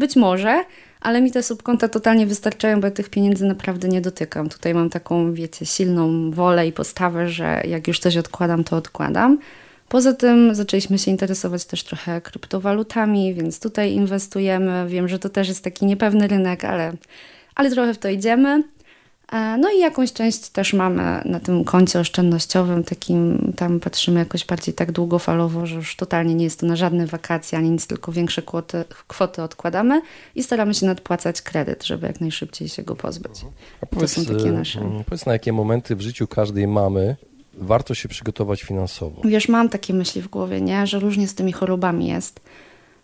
być 0.03 0.17
może, 0.17 0.65
ale 1.01 1.21
mi 1.21 1.33
te 1.33 1.43
subkonta 1.43 1.89
totalnie 1.89 2.27
wystarczają, 2.27 2.81
bo 2.81 2.87
ja 2.87 2.91
tych 2.91 3.09
pieniędzy 3.11 3.45
naprawdę 3.45 3.89
nie 3.89 4.01
dotykam. 4.01 4.49
Tutaj 4.49 4.75
mam 4.75 4.91
taką, 4.91 5.35
wiecie, 5.35 5.67
silną 5.67 6.31
wolę 6.31 6.67
i 6.67 6.73
postawę, 6.73 7.29
że 7.29 7.63
jak 7.69 7.89
już 7.89 7.99
coś 7.99 8.17
odkładam, 8.17 8.65
to 8.65 8.77
odkładam. 8.77 9.39
Poza 9.89 10.13
tym 10.13 10.55
zaczęliśmy 10.55 10.99
się 10.99 11.11
interesować 11.11 11.65
też 11.65 11.85
trochę 11.85 12.21
kryptowalutami, 12.21 13.35
więc 13.35 13.61
tutaj 13.61 13.93
inwestujemy. 13.93 14.87
Wiem, 14.89 15.09
że 15.09 15.19
to 15.19 15.29
też 15.29 15.49
jest 15.49 15.65
taki 15.65 15.87
niepewny 15.87 16.29
rynek, 16.29 16.65
ale, 16.65 16.93
ale 17.55 17.71
trochę 17.71 17.95
w 17.95 17.99
to 17.99 18.09
idziemy. 18.09 18.63
E, 19.33 19.59
no 19.59 19.71
i 19.71 19.79
jakąś 19.79 20.13
część 20.13 20.49
też 20.49 20.73
mamy 20.73 21.23
na 21.25 21.41
tym 21.41 21.65
koncie 21.65 22.01
oszczędnościowym, 22.01 22.85
takim 22.85 23.53
tam 23.57 23.81
patrzymy 23.81 24.19
jakoś 24.19 24.45
bardziej 24.45 24.75
tak 24.75 24.93
długofalowo, 24.93 25.67
że 25.67 25.77
już 25.77 25.97
totalnie 25.97 26.35
nie 26.35 26.45
jest 26.45 26.61
to 26.61 26.67
na 26.67 26.77
żadne 26.77 27.07
wakacje 27.07 27.59
ani 27.59 27.71
nic, 27.71 27.87
tylko 27.87 28.13
większe 28.13 28.43
kwoty, 28.43 28.85
kwoty 29.09 29.43
odkładamy 29.43 30.03
i 30.35 30.43
staramy 30.43 30.75
się 30.75 30.87
nadpłacać 30.87 31.43
kredyt, 31.43 31.85
żeby 31.85 32.07
jak 32.07 32.21
najszybciej 32.21 32.69
się 32.69 32.83
go 32.83 32.97
pozbyć. 32.97 33.45
A 33.81 33.87
powiedz, 33.87 34.15
to 34.15 34.21
są 34.21 34.35
takie 34.35 34.53
nasze. 34.53 34.81
Mm, 34.81 35.05
powiedz 35.05 35.27
na 35.27 35.33
jakie 35.33 35.53
momenty 35.53 35.97
w 35.97 36.01
życiu 36.01 36.27
każdej 36.27 36.67
mamy 36.67 37.17
warto 37.55 37.95
się 37.95 38.09
przygotować 38.09 38.63
finansowo? 38.63 39.23
Wiesz, 39.25 39.49
mam 39.49 39.69
takie 39.69 39.95
myśli 39.95 40.23
w 40.23 40.29
głowie, 40.29 40.61
nie? 40.61 40.87
że 40.87 40.99
różnie 40.99 41.29
z 41.29 41.35
tymi 41.35 41.53
chorobami 41.53 42.07
jest. 42.07 42.41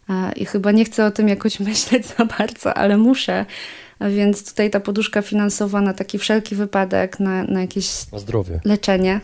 E, 0.09 0.33
I 0.33 0.45
chyba 0.45 0.73
nie 0.73 0.85
chcę 0.85 1.07
o 1.07 1.11
tym 1.11 1.29
jakoś 1.29 1.61
myśleć 1.71 2.07
za 2.07 2.25
bardzo, 2.25 2.75
ale 2.75 2.97
muszę 2.97 3.47
więc 4.01 4.51
tutaj 4.51 4.71
ta 4.71 4.81
poduszka 4.81 5.23
finansowa 5.23 5.81
na 5.81 5.95
taki 5.95 6.19
wszelki 6.19 6.55
wypadek, 6.55 7.21
na, 7.21 7.45
na 7.45 7.61
jakieś 7.61 8.13
na 8.13 8.19
zdrowie. 8.19 8.61
leczenie. 8.65 9.21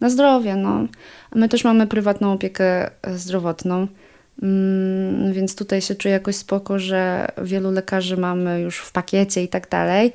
Na 0.00 0.10
zdrowie, 0.10 0.56
no. 0.56 0.86
My 1.34 1.48
też 1.48 1.64
mamy 1.64 1.86
prywatną 1.86 2.32
opiekę 2.32 2.90
e, 3.02 3.18
zdrowotną, 3.18 3.86
mm, 4.42 5.32
więc 5.32 5.56
tutaj 5.56 5.80
się 5.80 5.94
czuję 5.94 6.12
jakoś 6.14 6.36
spoko, 6.36 6.78
że 6.78 7.28
wielu 7.42 7.70
lekarzy 7.70 8.16
mamy 8.16 8.60
już 8.60 8.78
w 8.78 8.92
pakiecie 8.92 9.42
i 9.42 9.48
tak 9.48 9.68
dalej. 9.68 10.12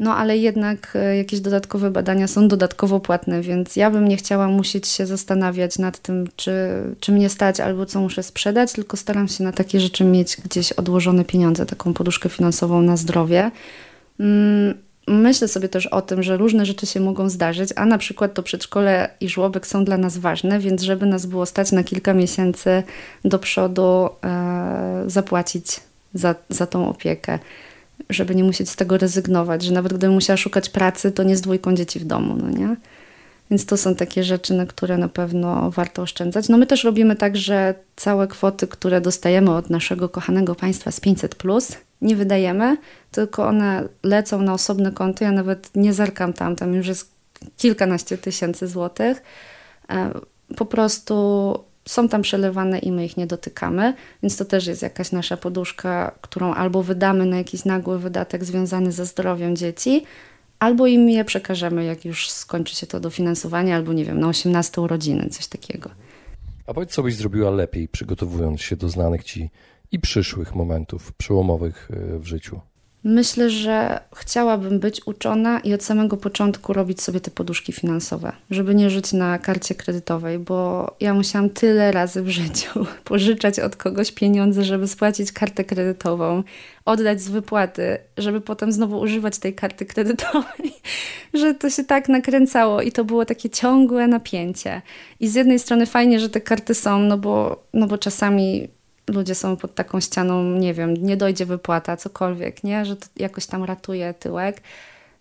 No 0.00 0.16
ale 0.16 0.36
jednak 0.36 0.92
e, 0.94 1.16
jakieś 1.16 1.40
dodatkowe 1.40 1.90
badania 1.90 2.28
są 2.28 2.48
dodatkowo 2.48 3.00
płatne, 3.00 3.40
więc 3.40 3.76
ja 3.76 3.90
bym 3.90 4.08
nie 4.08 4.16
chciała 4.16 4.48
musieć 4.48 4.88
się 4.88 5.06
zastanawiać 5.06 5.78
nad 5.78 5.98
tym, 5.98 6.28
czy, 6.36 6.52
czy 7.00 7.12
mnie 7.12 7.28
stać 7.28 7.60
albo 7.60 7.86
co 7.86 8.00
muszę 8.00 8.22
sprzedać, 8.22 8.72
tylko 8.72 8.96
staram 8.96 9.28
się 9.28 9.44
na 9.44 9.52
takie 9.52 9.80
rzeczy 9.80 10.04
mieć 10.04 10.36
gdzieś 10.44 10.72
odłożone 10.72 11.24
pieniądze, 11.24 11.66
taką 11.66 11.94
poduszkę 11.94 12.28
finansową 12.28 12.82
na 12.82 12.96
zdrowie. 12.96 13.50
Mm, 14.20 14.74
myślę 15.08 15.48
sobie 15.48 15.68
też 15.68 15.86
o 15.86 16.02
tym, 16.02 16.22
że 16.22 16.36
różne 16.36 16.66
rzeczy 16.66 16.86
się 16.86 17.00
mogą 17.00 17.28
zdarzyć, 17.28 17.70
a 17.76 17.86
na 17.86 17.98
przykład 17.98 18.34
to 18.34 18.42
przedszkole 18.42 19.10
i 19.20 19.28
żłobek 19.28 19.66
są 19.66 19.84
dla 19.84 19.96
nas 19.96 20.18
ważne, 20.18 20.58
więc 20.58 20.82
żeby 20.82 21.06
nas 21.06 21.26
było 21.26 21.46
stać 21.46 21.72
na 21.72 21.84
kilka 21.84 22.14
miesięcy 22.14 22.82
do 23.24 23.38
przodu, 23.38 24.08
e, 24.24 25.04
zapłacić 25.06 25.80
za, 26.14 26.34
za 26.48 26.66
tą 26.66 26.88
opiekę 26.88 27.38
żeby 28.10 28.34
nie 28.34 28.44
musieć 28.44 28.70
z 28.70 28.76
tego 28.76 28.98
rezygnować, 28.98 29.62
że 29.62 29.72
nawet 29.72 29.92
gdybym 29.92 30.14
musiała 30.14 30.36
szukać 30.36 30.68
pracy, 30.68 31.12
to 31.12 31.22
nie 31.22 31.36
z 31.36 31.40
dwójką 31.40 31.74
dzieci 31.74 32.00
w 32.00 32.04
domu, 32.04 32.36
no 32.36 32.50
nie? 32.50 32.76
Więc 33.50 33.66
to 33.66 33.76
są 33.76 33.94
takie 33.94 34.24
rzeczy, 34.24 34.54
na 34.54 34.66
które 34.66 34.98
na 34.98 35.08
pewno 35.08 35.70
warto 35.70 36.02
oszczędzać. 36.02 36.48
No 36.48 36.58
my 36.58 36.66
też 36.66 36.84
robimy 36.84 37.16
tak, 37.16 37.36
że 37.36 37.74
całe 37.96 38.28
kwoty, 38.28 38.66
które 38.66 39.00
dostajemy 39.00 39.50
od 39.50 39.70
naszego 39.70 40.08
kochanego 40.08 40.54
państwa 40.54 40.90
z 40.90 41.00
500, 41.00 41.34
plus, 41.34 41.72
nie 42.02 42.16
wydajemy, 42.16 42.76
tylko 43.10 43.46
one 43.46 43.88
lecą 44.02 44.42
na 44.42 44.52
osobne 44.52 44.92
konto. 44.92 45.24
Ja 45.24 45.32
nawet 45.32 45.70
nie 45.74 45.92
zerkam 45.92 46.32
tam, 46.32 46.56
tam 46.56 46.74
już 46.74 46.86
jest 46.86 47.10
kilkanaście 47.56 48.18
tysięcy 48.18 48.68
złotych. 48.68 49.22
E, 49.90 50.10
po 50.56 50.66
prostu 50.66 51.54
są 51.88 52.08
tam 52.08 52.22
przelewane 52.22 52.78
i 52.78 52.92
my 52.92 53.04
ich 53.04 53.16
nie 53.16 53.26
dotykamy, 53.26 53.94
więc 54.22 54.36
to 54.36 54.44
też 54.44 54.66
jest 54.66 54.82
jakaś 54.82 55.12
nasza 55.12 55.36
poduszka, 55.36 56.18
którą 56.20 56.54
albo 56.54 56.82
wydamy 56.82 57.26
na 57.26 57.36
jakiś 57.36 57.64
nagły 57.64 57.98
wydatek 57.98 58.44
związany 58.44 58.92
ze 58.92 59.06
zdrowiem 59.06 59.56
dzieci, 59.56 60.04
albo 60.58 60.86
im 60.86 61.10
je 61.10 61.24
przekażemy, 61.24 61.84
jak 61.84 62.04
już 62.04 62.30
skończy 62.30 62.76
się 62.76 62.86
to 62.86 63.00
dofinansowanie, 63.00 63.76
albo 63.76 63.92
nie 63.92 64.04
wiem, 64.04 64.20
na 64.20 64.28
18 64.28 64.80
urodziny, 64.80 65.28
coś 65.28 65.46
takiego. 65.46 65.90
A 66.66 66.74
powiedz, 66.74 66.90
co 66.90 67.02
byś 67.02 67.14
zrobiła 67.14 67.50
lepiej, 67.50 67.88
przygotowując 67.88 68.60
się 68.60 68.76
do 68.76 68.88
znanych 68.88 69.24
ci 69.24 69.50
i 69.92 70.00
przyszłych 70.00 70.54
momentów 70.54 71.12
przełomowych 71.12 71.90
y, 71.90 72.18
w 72.18 72.26
życiu? 72.26 72.60
Myślę, 73.08 73.50
że 73.50 74.00
chciałabym 74.16 74.80
być 74.80 75.06
uczona 75.06 75.60
i 75.60 75.74
od 75.74 75.82
samego 75.84 76.16
początku 76.16 76.72
robić 76.72 77.02
sobie 77.02 77.20
te 77.20 77.30
poduszki 77.30 77.72
finansowe, 77.72 78.32
żeby 78.50 78.74
nie 78.74 78.90
żyć 78.90 79.12
na 79.12 79.38
karcie 79.38 79.74
kredytowej, 79.74 80.38
bo 80.38 80.90
ja 81.00 81.14
musiałam 81.14 81.50
tyle 81.50 81.92
razy 81.92 82.22
w 82.22 82.28
życiu 82.28 82.86
pożyczać 83.04 83.58
od 83.58 83.76
kogoś 83.76 84.12
pieniądze, 84.12 84.64
żeby 84.64 84.88
spłacić 84.88 85.32
kartę 85.32 85.64
kredytową, 85.64 86.42
oddać 86.84 87.20
z 87.20 87.28
wypłaty, 87.28 87.98
żeby 88.16 88.40
potem 88.40 88.72
znowu 88.72 89.00
używać 89.00 89.38
tej 89.38 89.54
karty 89.54 89.86
kredytowej, 89.86 90.72
że 91.34 91.54
to 91.54 91.70
się 91.70 91.84
tak 91.84 92.08
nakręcało 92.08 92.82
i 92.82 92.92
to 92.92 93.04
było 93.04 93.24
takie 93.24 93.50
ciągłe 93.50 94.08
napięcie. 94.08 94.82
I 95.20 95.28
z 95.28 95.34
jednej 95.34 95.58
strony 95.58 95.86
fajnie, 95.86 96.20
że 96.20 96.30
te 96.30 96.40
karty 96.40 96.74
są, 96.74 96.98
no 96.98 97.18
bo, 97.18 97.64
no 97.72 97.86
bo 97.86 97.98
czasami 97.98 98.68
ludzie 99.10 99.34
są 99.34 99.56
pod 99.56 99.74
taką 99.74 100.00
ścianą, 100.00 100.42
nie 100.44 100.74
wiem, 100.74 100.94
nie 100.96 101.16
dojdzie 101.16 101.46
wypłata, 101.46 101.96
cokolwiek, 101.96 102.64
nie? 102.64 102.84
Że 102.84 102.96
to 102.96 103.06
jakoś 103.16 103.46
tam 103.46 103.64
ratuje 103.64 104.14
tyłek. 104.14 104.62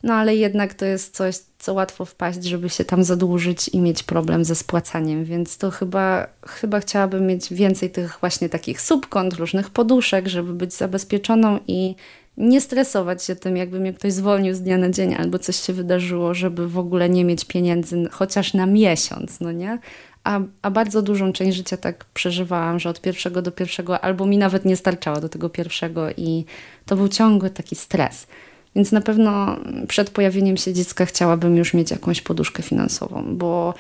No 0.04 0.14
ale 0.14 0.36
jednak 0.36 0.74
to 0.74 0.86
jest 0.86 1.16
coś, 1.16 1.36
co 1.60 1.74
łatwo 1.74 2.06
wpaść, 2.06 2.44
żeby 2.44 2.70
się 2.70 2.86
tam 2.86 3.04
zadłużyć 3.04 3.68
i 3.68 3.82
mieć 3.82 4.04
problem 4.04 4.46
ze 4.46 4.56
spłacaniem, 4.56 5.26
więc 5.26 5.58
to 5.58 5.72
chyba, 5.72 6.28
chyba 6.48 6.80
chciałabym 6.80 7.28
mieć 7.28 7.54
więcej 7.54 7.90
tych 7.90 8.18
właśnie 8.20 8.50
takich 8.50 8.82
subkont, 8.82 9.34
różnych 9.34 9.70
poduszek, 9.70 10.28
żeby 10.28 10.54
być 10.54 10.74
zabezpieczoną 10.74 11.60
i 11.68 11.96
nie 12.38 12.62
stresować 12.62 13.24
się 13.24 13.36
tym, 13.36 13.58
jakby 13.58 13.80
mnie 13.80 13.94
ktoś 13.94 14.14
zwolnił 14.14 14.54
z 14.54 14.62
dnia 14.62 14.78
na 14.78 14.90
dzień 14.90 15.16
albo 15.16 15.40
coś 15.40 15.56
się 15.56 15.74
wydarzyło, 15.74 16.34
żeby 16.34 16.68
w 16.68 16.78
ogóle 16.78 17.10
nie 17.10 17.26
mieć 17.26 17.46
pieniędzy 17.46 18.08
chociaż 18.12 18.54
na 18.54 18.66
miesiąc, 18.66 19.40
no 19.40 19.52
nie? 19.52 19.80
A, 20.26 20.40
a 20.62 20.72
bardzo 20.72 21.02
dużą 21.02 21.34
część 21.34 21.58
życia 21.58 21.78
tak 21.78 22.06
przeżywałam, 22.06 22.80
że 22.80 22.90
od 22.90 23.02
pierwszego 23.02 23.42
do 23.42 23.52
pierwszego 23.52 24.04
albo 24.04 24.26
mi 24.26 24.38
nawet 24.38 24.66
nie 24.66 24.76
starczało 24.76 25.20
do 25.20 25.30
tego 25.30 25.50
pierwszego 25.50 26.12
i 26.12 26.46
to 26.86 26.96
był 26.96 27.08
ciągły 27.08 27.50
taki 27.50 27.76
stres. 27.76 28.28
Więc 28.76 28.92
na 28.92 29.02
pewno 29.02 29.60
przed 29.88 30.10
pojawieniem 30.10 30.58
się 30.58 30.74
dziecka 30.74 31.06
chciałabym 31.06 31.58
już 31.58 31.74
mieć 31.74 31.92
jakąś 31.92 32.22
poduszkę 32.22 32.64
finansową, 32.64 33.38
bo 33.38 33.74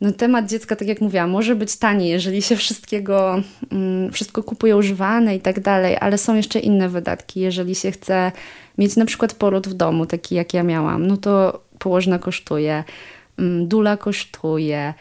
no, 0.00 0.12
temat 0.12 0.48
dziecka, 0.48 0.76
tak 0.76 0.88
jak 0.88 1.00
mówiłam, 1.00 1.30
może 1.30 1.56
być 1.56 1.76
tani, 1.76 2.08
jeżeli 2.08 2.42
się 2.42 2.56
wszystkiego, 2.56 3.42
mm, 3.72 4.12
wszystko 4.12 4.42
kupuje 4.42 4.76
używane 4.76 5.36
i 5.36 5.40
tak 5.40 5.60
dalej, 5.60 5.96
ale 6.00 6.18
są 6.18 6.34
jeszcze 6.34 6.58
inne 6.58 6.88
wydatki. 6.88 7.40
Jeżeli 7.40 7.74
się 7.74 7.90
chce 7.90 8.32
mieć 8.78 8.96
na 8.96 9.04
przykład 9.04 9.34
poród 9.34 9.68
w 9.68 9.74
domu, 9.74 10.06
taki 10.06 10.34
jak 10.34 10.54
ja 10.54 10.62
miałam, 10.62 11.06
no 11.06 11.16
to 11.16 11.60
położna 11.78 12.18
kosztuje, 12.18 12.84
mm, 13.38 13.68
dula 13.68 13.96
kosztuje, 13.96 14.94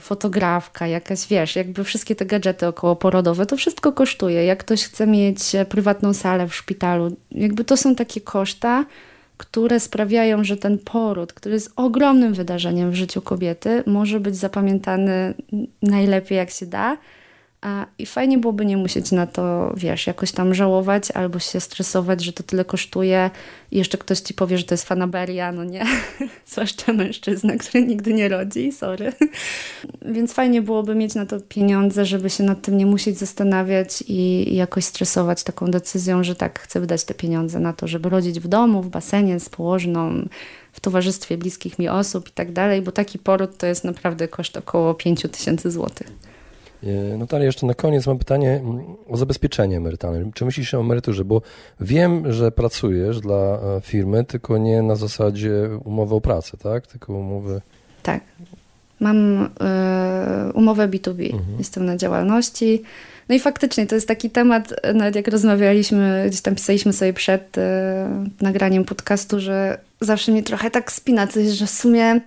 fotografka, 0.00 0.86
jakaś, 0.86 1.26
wiesz, 1.28 1.56
jakby 1.56 1.84
wszystkie 1.84 2.14
te 2.14 2.26
gadżety 2.26 2.66
okołoporodowe, 2.66 3.46
to 3.46 3.56
wszystko 3.56 3.92
kosztuje. 3.92 4.44
Jak 4.44 4.58
ktoś 4.58 4.84
chce 4.84 5.06
mieć 5.06 5.54
e, 5.54 5.64
prywatną 5.64 6.14
salę 6.14 6.48
w 6.48 6.54
szpitalu, 6.54 7.16
jakby 7.30 7.64
to 7.64 7.76
są 7.76 7.94
takie 7.94 8.20
koszta, 8.20 8.84
które 9.36 9.80
sprawiają, 9.80 10.44
że 10.44 10.56
ten 10.56 10.78
poród, 10.78 11.32
który 11.32 11.54
jest 11.54 11.72
ogromnym 11.76 12.34
wydarzeniem 12.34 12.90
w 12.90 12.94
życiu 12.94 13.22
kobiety, 13.22 13.82
może 13.86 14.20
być 14.20 14.36
zapamiętany 14.36 15.34
najlepiej 15.82 16.38
jak 16.38 16.50
się 16.50 16.66
da, 16.66 16.96
i 17.98 18.06
fajnie 18.06 18.38
byłoby 18.38 18.66
nie 18.66 18.76
musieć 18.76 19.12
na 19.12 19.26
to, 19.26 19.72
wiesz, 19.76 20.06
jakoś 20.06 20.32
tam 20.32 20.54
żałować 20.54 21.10
albo 21.10 21.38
się 21.38 21.60
stresować, 21.60 22.24
że 22.24 22.32
to 22.32 22.42
tyle 22.42 22.64
kosztuje 22.64 23.30
i 23.70 23.78
jeszcze 23.78 23.98
ktoś 23.98 24.20
ci 24.20 24.34
powie, 24.34 24.58
że 24.58 24.64
to 24.64 24.74
jest 24.74 24.84
fanaberia, 24.84 25.52
no 25.52 25.64
nie. 25.64 25.86
Zwłaszcza 26.46 26.92
mężczyzna, 26.92 27.56
który 27.56 27.86
nigdy 27.86 28.12
nie 28.12 28.28
rodzi, 28.28 28.72
sorry. 28.72 29.12
Więc 30.14 30.32
fajnie 30.32 30.62
byłoby 30.62 30.94
mieć 30.94 31.14
na 31.14 31.26
to 31.26 31.40
pieniądze, 31.40 32.06
żeby 32.06 32.30
się 32.30 32.44
nad 32.44 32.62
tym 32.62 32.76
nie 32.76 32.86
musieć 32.86 33.18
zastanawiać 33.18 34.04
i 34.08 34.54
jakoś 34.54 34.84
stresować 34.84 35.42
taką 35.42 35.70
decyzją, 35.70 36.24
że 36.24 36.34
tak, 36.34 36.60
chcę 36.60 36.80
wydać 36.80 37.04
te 37.04 37.14
pieniądze 37.14 37.60
na 37.60 37.72
to, 37.72 37.88
żeby 37.88 38.08
rodzić 38.08 38.40
w 38.40 38.48
domu, 38.48 38.82
w 38.82 38.88
basenie 38.88 39.40
z 39.40 39.48
położną, 39.48 40.28
w 40.72 40.80
towarzystwie 40.80 41.38
bliskich 41.38 41.78
mi 41.78 41.88
osób 41.88 42.28
i 42.28 42.32
tak 42.32 42.52
dalej, 42.52 42.82
bo 42.82 42.92
taki 42.92 43.18
poród 43.18 43.58
to 43.58 43.66
jest 43.66 43.84
naprawdę 43.84 44.28
koszt 44.28 44.56
około 44.56 44.94
5 44.94 45.22
tysięcy 45.32 45.70
złotych. 45.70 46.06
E, 46.86 47.16
Natalia, 47.16 47.46
jeszcze 47.46 47.66
na 47.66 47.74
koniec 47.74 48.06
mam 48.06 48.18
pytanie 48.18 48.50
mm, 48.50 48.82
o 49.08 49.16
zabezpieczenie 49.16 49.76
emerytalne. 49.76 50.30
Czy 50.34 50.44
myślisz 50.44 50.74
o 50.74 50.80
emeryturze? 50.80 51.24
Bo 51.24 51.42
wiem, 51.80 52.32
że 52.32 52.52
pracujesz 52.52 53.20
dla 53.20 53.36
e, 53.36 53.80
firmy, 53.80 54.24
tylko 54.24 54.58
nie 54.58 54.82
na 54.82 54.96
zasadzie 54.96 55.52
umowy 55.84 56.14
o 56.14 56.20
pracę, 56.20 56.56
tak? 56.56 56.86
Tylko 56.86 57.12
umowy... 57.12 57.60
Tak. 58.02 58.20
Mam 59.00 59.44
y, 59.44 60.52
umowę 60.54 60.88
B2B. 60.88 61.34
Mhm. 61.34 61.58
Jestem 61.58 61.84
na 61.84 61.96
działalności. 61.96 62.82
No 63.30 63.36
i 63.36 63.40
faktycznie 63.40 63.86
to 63.86 63.94
jest 63.94 64.08
taki 64.08 64.30
temat, 64.30 64.74
nawet 64.94 65.16
jak 65.16 65.28
rozmawialiśmy, 65.28 66.24
gdzieś 66.28 66.40
tam 66.40 66.54
pisaliśmy 66.54 66.92
sobie 66.92 67.12
przed 67.12 67.58
y, 67.58 67.60
nagraniem 68.40 68.84
podcastu, 68.84 69.40
że 69.40 69.78
zawsze 70.00 70.32
mnie 70.32 70.42
trochę 70.42 70.70
tak 70.70 70.92
spina, 70.92 71.26
coś, 71.26 71.46
że 71.46 71.66
w 71.66 71.70
sumie 71.70 72.20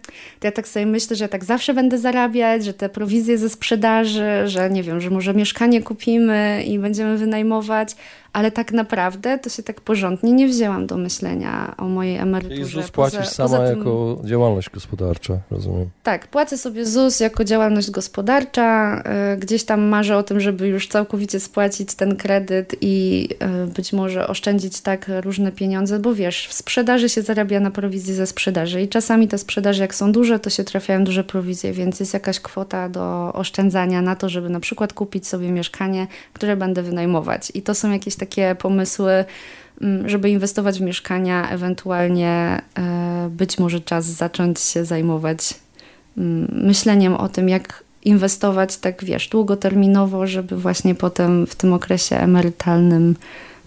ja 0.44 0.52
tak 0.52 0.68
sobie 0.68 0.86
myślę, 0.86 1.16
że 1.16 1.24
ja 1.24 1.30
tak 1.30 1.44
zawsze 1.44 1.74
będę 1.74 1.98
zarabiać, 1.98 2.66
że 2.66 2.74
te 2.74 2.90
prowizje 2.90 3.38
ze 3.38 3.50
sprzedaży, 3.50 4.26
że 4.46 4.70
nie 4.70 4.84
wiem, 4.84 5.02
że 5.02 5.10
może 5.10 5.34
mieszkanie 5.34 5.82
kupimy 5.82 6.64
i 6.68 6.80
będziemy 6.80 7.18
wynajmować, 7.18 7.96
ale 8.34 8.52
tak 8.52 8.72
naprawdę 8.72 9.40
to 9.40 9.50
się 9.50 9.64
tak 9.64 9.82
porządnie 9.82 10.34
nie 10.34 10.48
wzięłam 10.48 10.88
do 10.88 10.98
myślenia 10.98 11.76
o 11.78 11.86
mojej 11.86 12.18
emeryturze. 12.18 12.62
Czyli 12.62 12.72
ZUS 12.72 12.92
płacisz 12.92 13.20
poza, 13.20 13.32
sama 13.32 13.50
poza 13.50 13.70
tym... 13.70 13.80
jako 13.80 14.22
działalność 14.24 14.70
gospodarcza, 14.70 15.38
rozumiem? 15.52 15.90
Tak, 16.04 16.28
płacę 16.28 16.58
sobie 16.58 16.86
ZUS 16.86 17.20
jako 17.20 17.44
działalność 17.44 17.92
gospodarcza. 17.92 19.02
E, 19.06 19.38
gdzieś 19.38 19.64
tam 19.64 19.82
marzę 19.82 20.18
o 20.18 20.24
tym, 20.24 20.40
żeby 20.40 20.68
już 20.68 20.88
całkowicie 20.88 21.40
spłacić 21.40 21.96
ten 21.96 22.16
kredyt 22.16 22.76
i 22.82 23.30
e, 23.40 23.68
być 23.68 23.94
może 23.94 24.28
oszczędzić 24.28 24.82
tak 24.82 25.12
różne 25.22 25.52
pieniądze, 25.52 26.00
bo 26.00 26.16
wiesz, 26.16 26.48
w 26.48 26.54
sprzedaży 26.54 27.10
się 27.10 27.22
zarabia 27.22 27.60
na 27.60 27.72
prowizji 27.72 28.14
ze 28.14 28.28
sprzedaży 28.28 28.82
i 28.82 28.88
czasami 28.88 29.28
te 29.28 29.38
sprzedaże 29.38 29.82
jak 29.82 29.96
są 29.96 30.12
duże, 30.12 30.40
to 30.40 30.50
się 30.50 30.64
trafiają 30.64 31.04
duże 31.04 31.24
prowizje, 31.24 31.74
więc 31.74 32.00
jest 32.00 32.14
jakaś 32.14 32.40
kwota 32.40 32.90
do 32.90 33.34
oszczędzania 33.34 34.02
na 34.02 34.16
to, 34.16 34.30
żeby 34.30 34.50
na 34.50 34.60
przykład 34.60 34.94
kupić 34.94 35.28
sobie 35.28 35.52
mieszkanie, 35.52 36.08
które 36.34 36.58
będę 36.58 36.84
wynajmować. 36.84 37.52
I 37.54 37.62
to 37.62 37.76
są 37.76 37.92
jakieś 37.92 38.16
takie 38.16 38.23
pomysły, 38.60 39.26
mm, 39.82 40.10
żeby 40.10 40.30
inwestować 40.30 40.80
w 40.80 40.82
mieszkania, 40.82 41.50
ewentualnie 41.50 42.62
e, 42.78 43.30
być 43.32 43.60
może 43.60 43.80
czas 43.80 44.06
zacząć 44.06 44.60
się 44.60 44.86
zajmować 44.86 45.54
mm, 46.18 46.48
myśleniem 46.52 47.16
o 47.16 47.30
tym, 47.30 47.50
jak 47.50 47.84
inwestować 48.06 48.78
tak, 48.78 49.06
wiesz, 49.06 49.28
długoterminowo, 49.28 50.28
żeby 50.28 50.58
właśnie 50.58 50.96
potem 50.96 51.48
w 51.48 51.56
tym 51.56 51.74
okresie 51.74 52.18
emerytalnym 52.18 53.16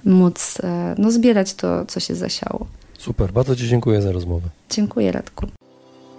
móc 0.04 0.58
e, 0.62 0.94
no, 0.98 1.10
zbierać 1.10 1.54
to, 1.54 1.86
co 1.86 2.00
się 2.00 2.14
zasiało. 2.14 2.66
Super, 2.98 3.32
bardzo 3.32 3.56
Ci 3.56 3.68
dziękuję 3.68 4.02
za 4.02 4.12
rozmowę. 4.12 4.48
Dziękuję, 4.70 5.12
Radku. 5.12 5.46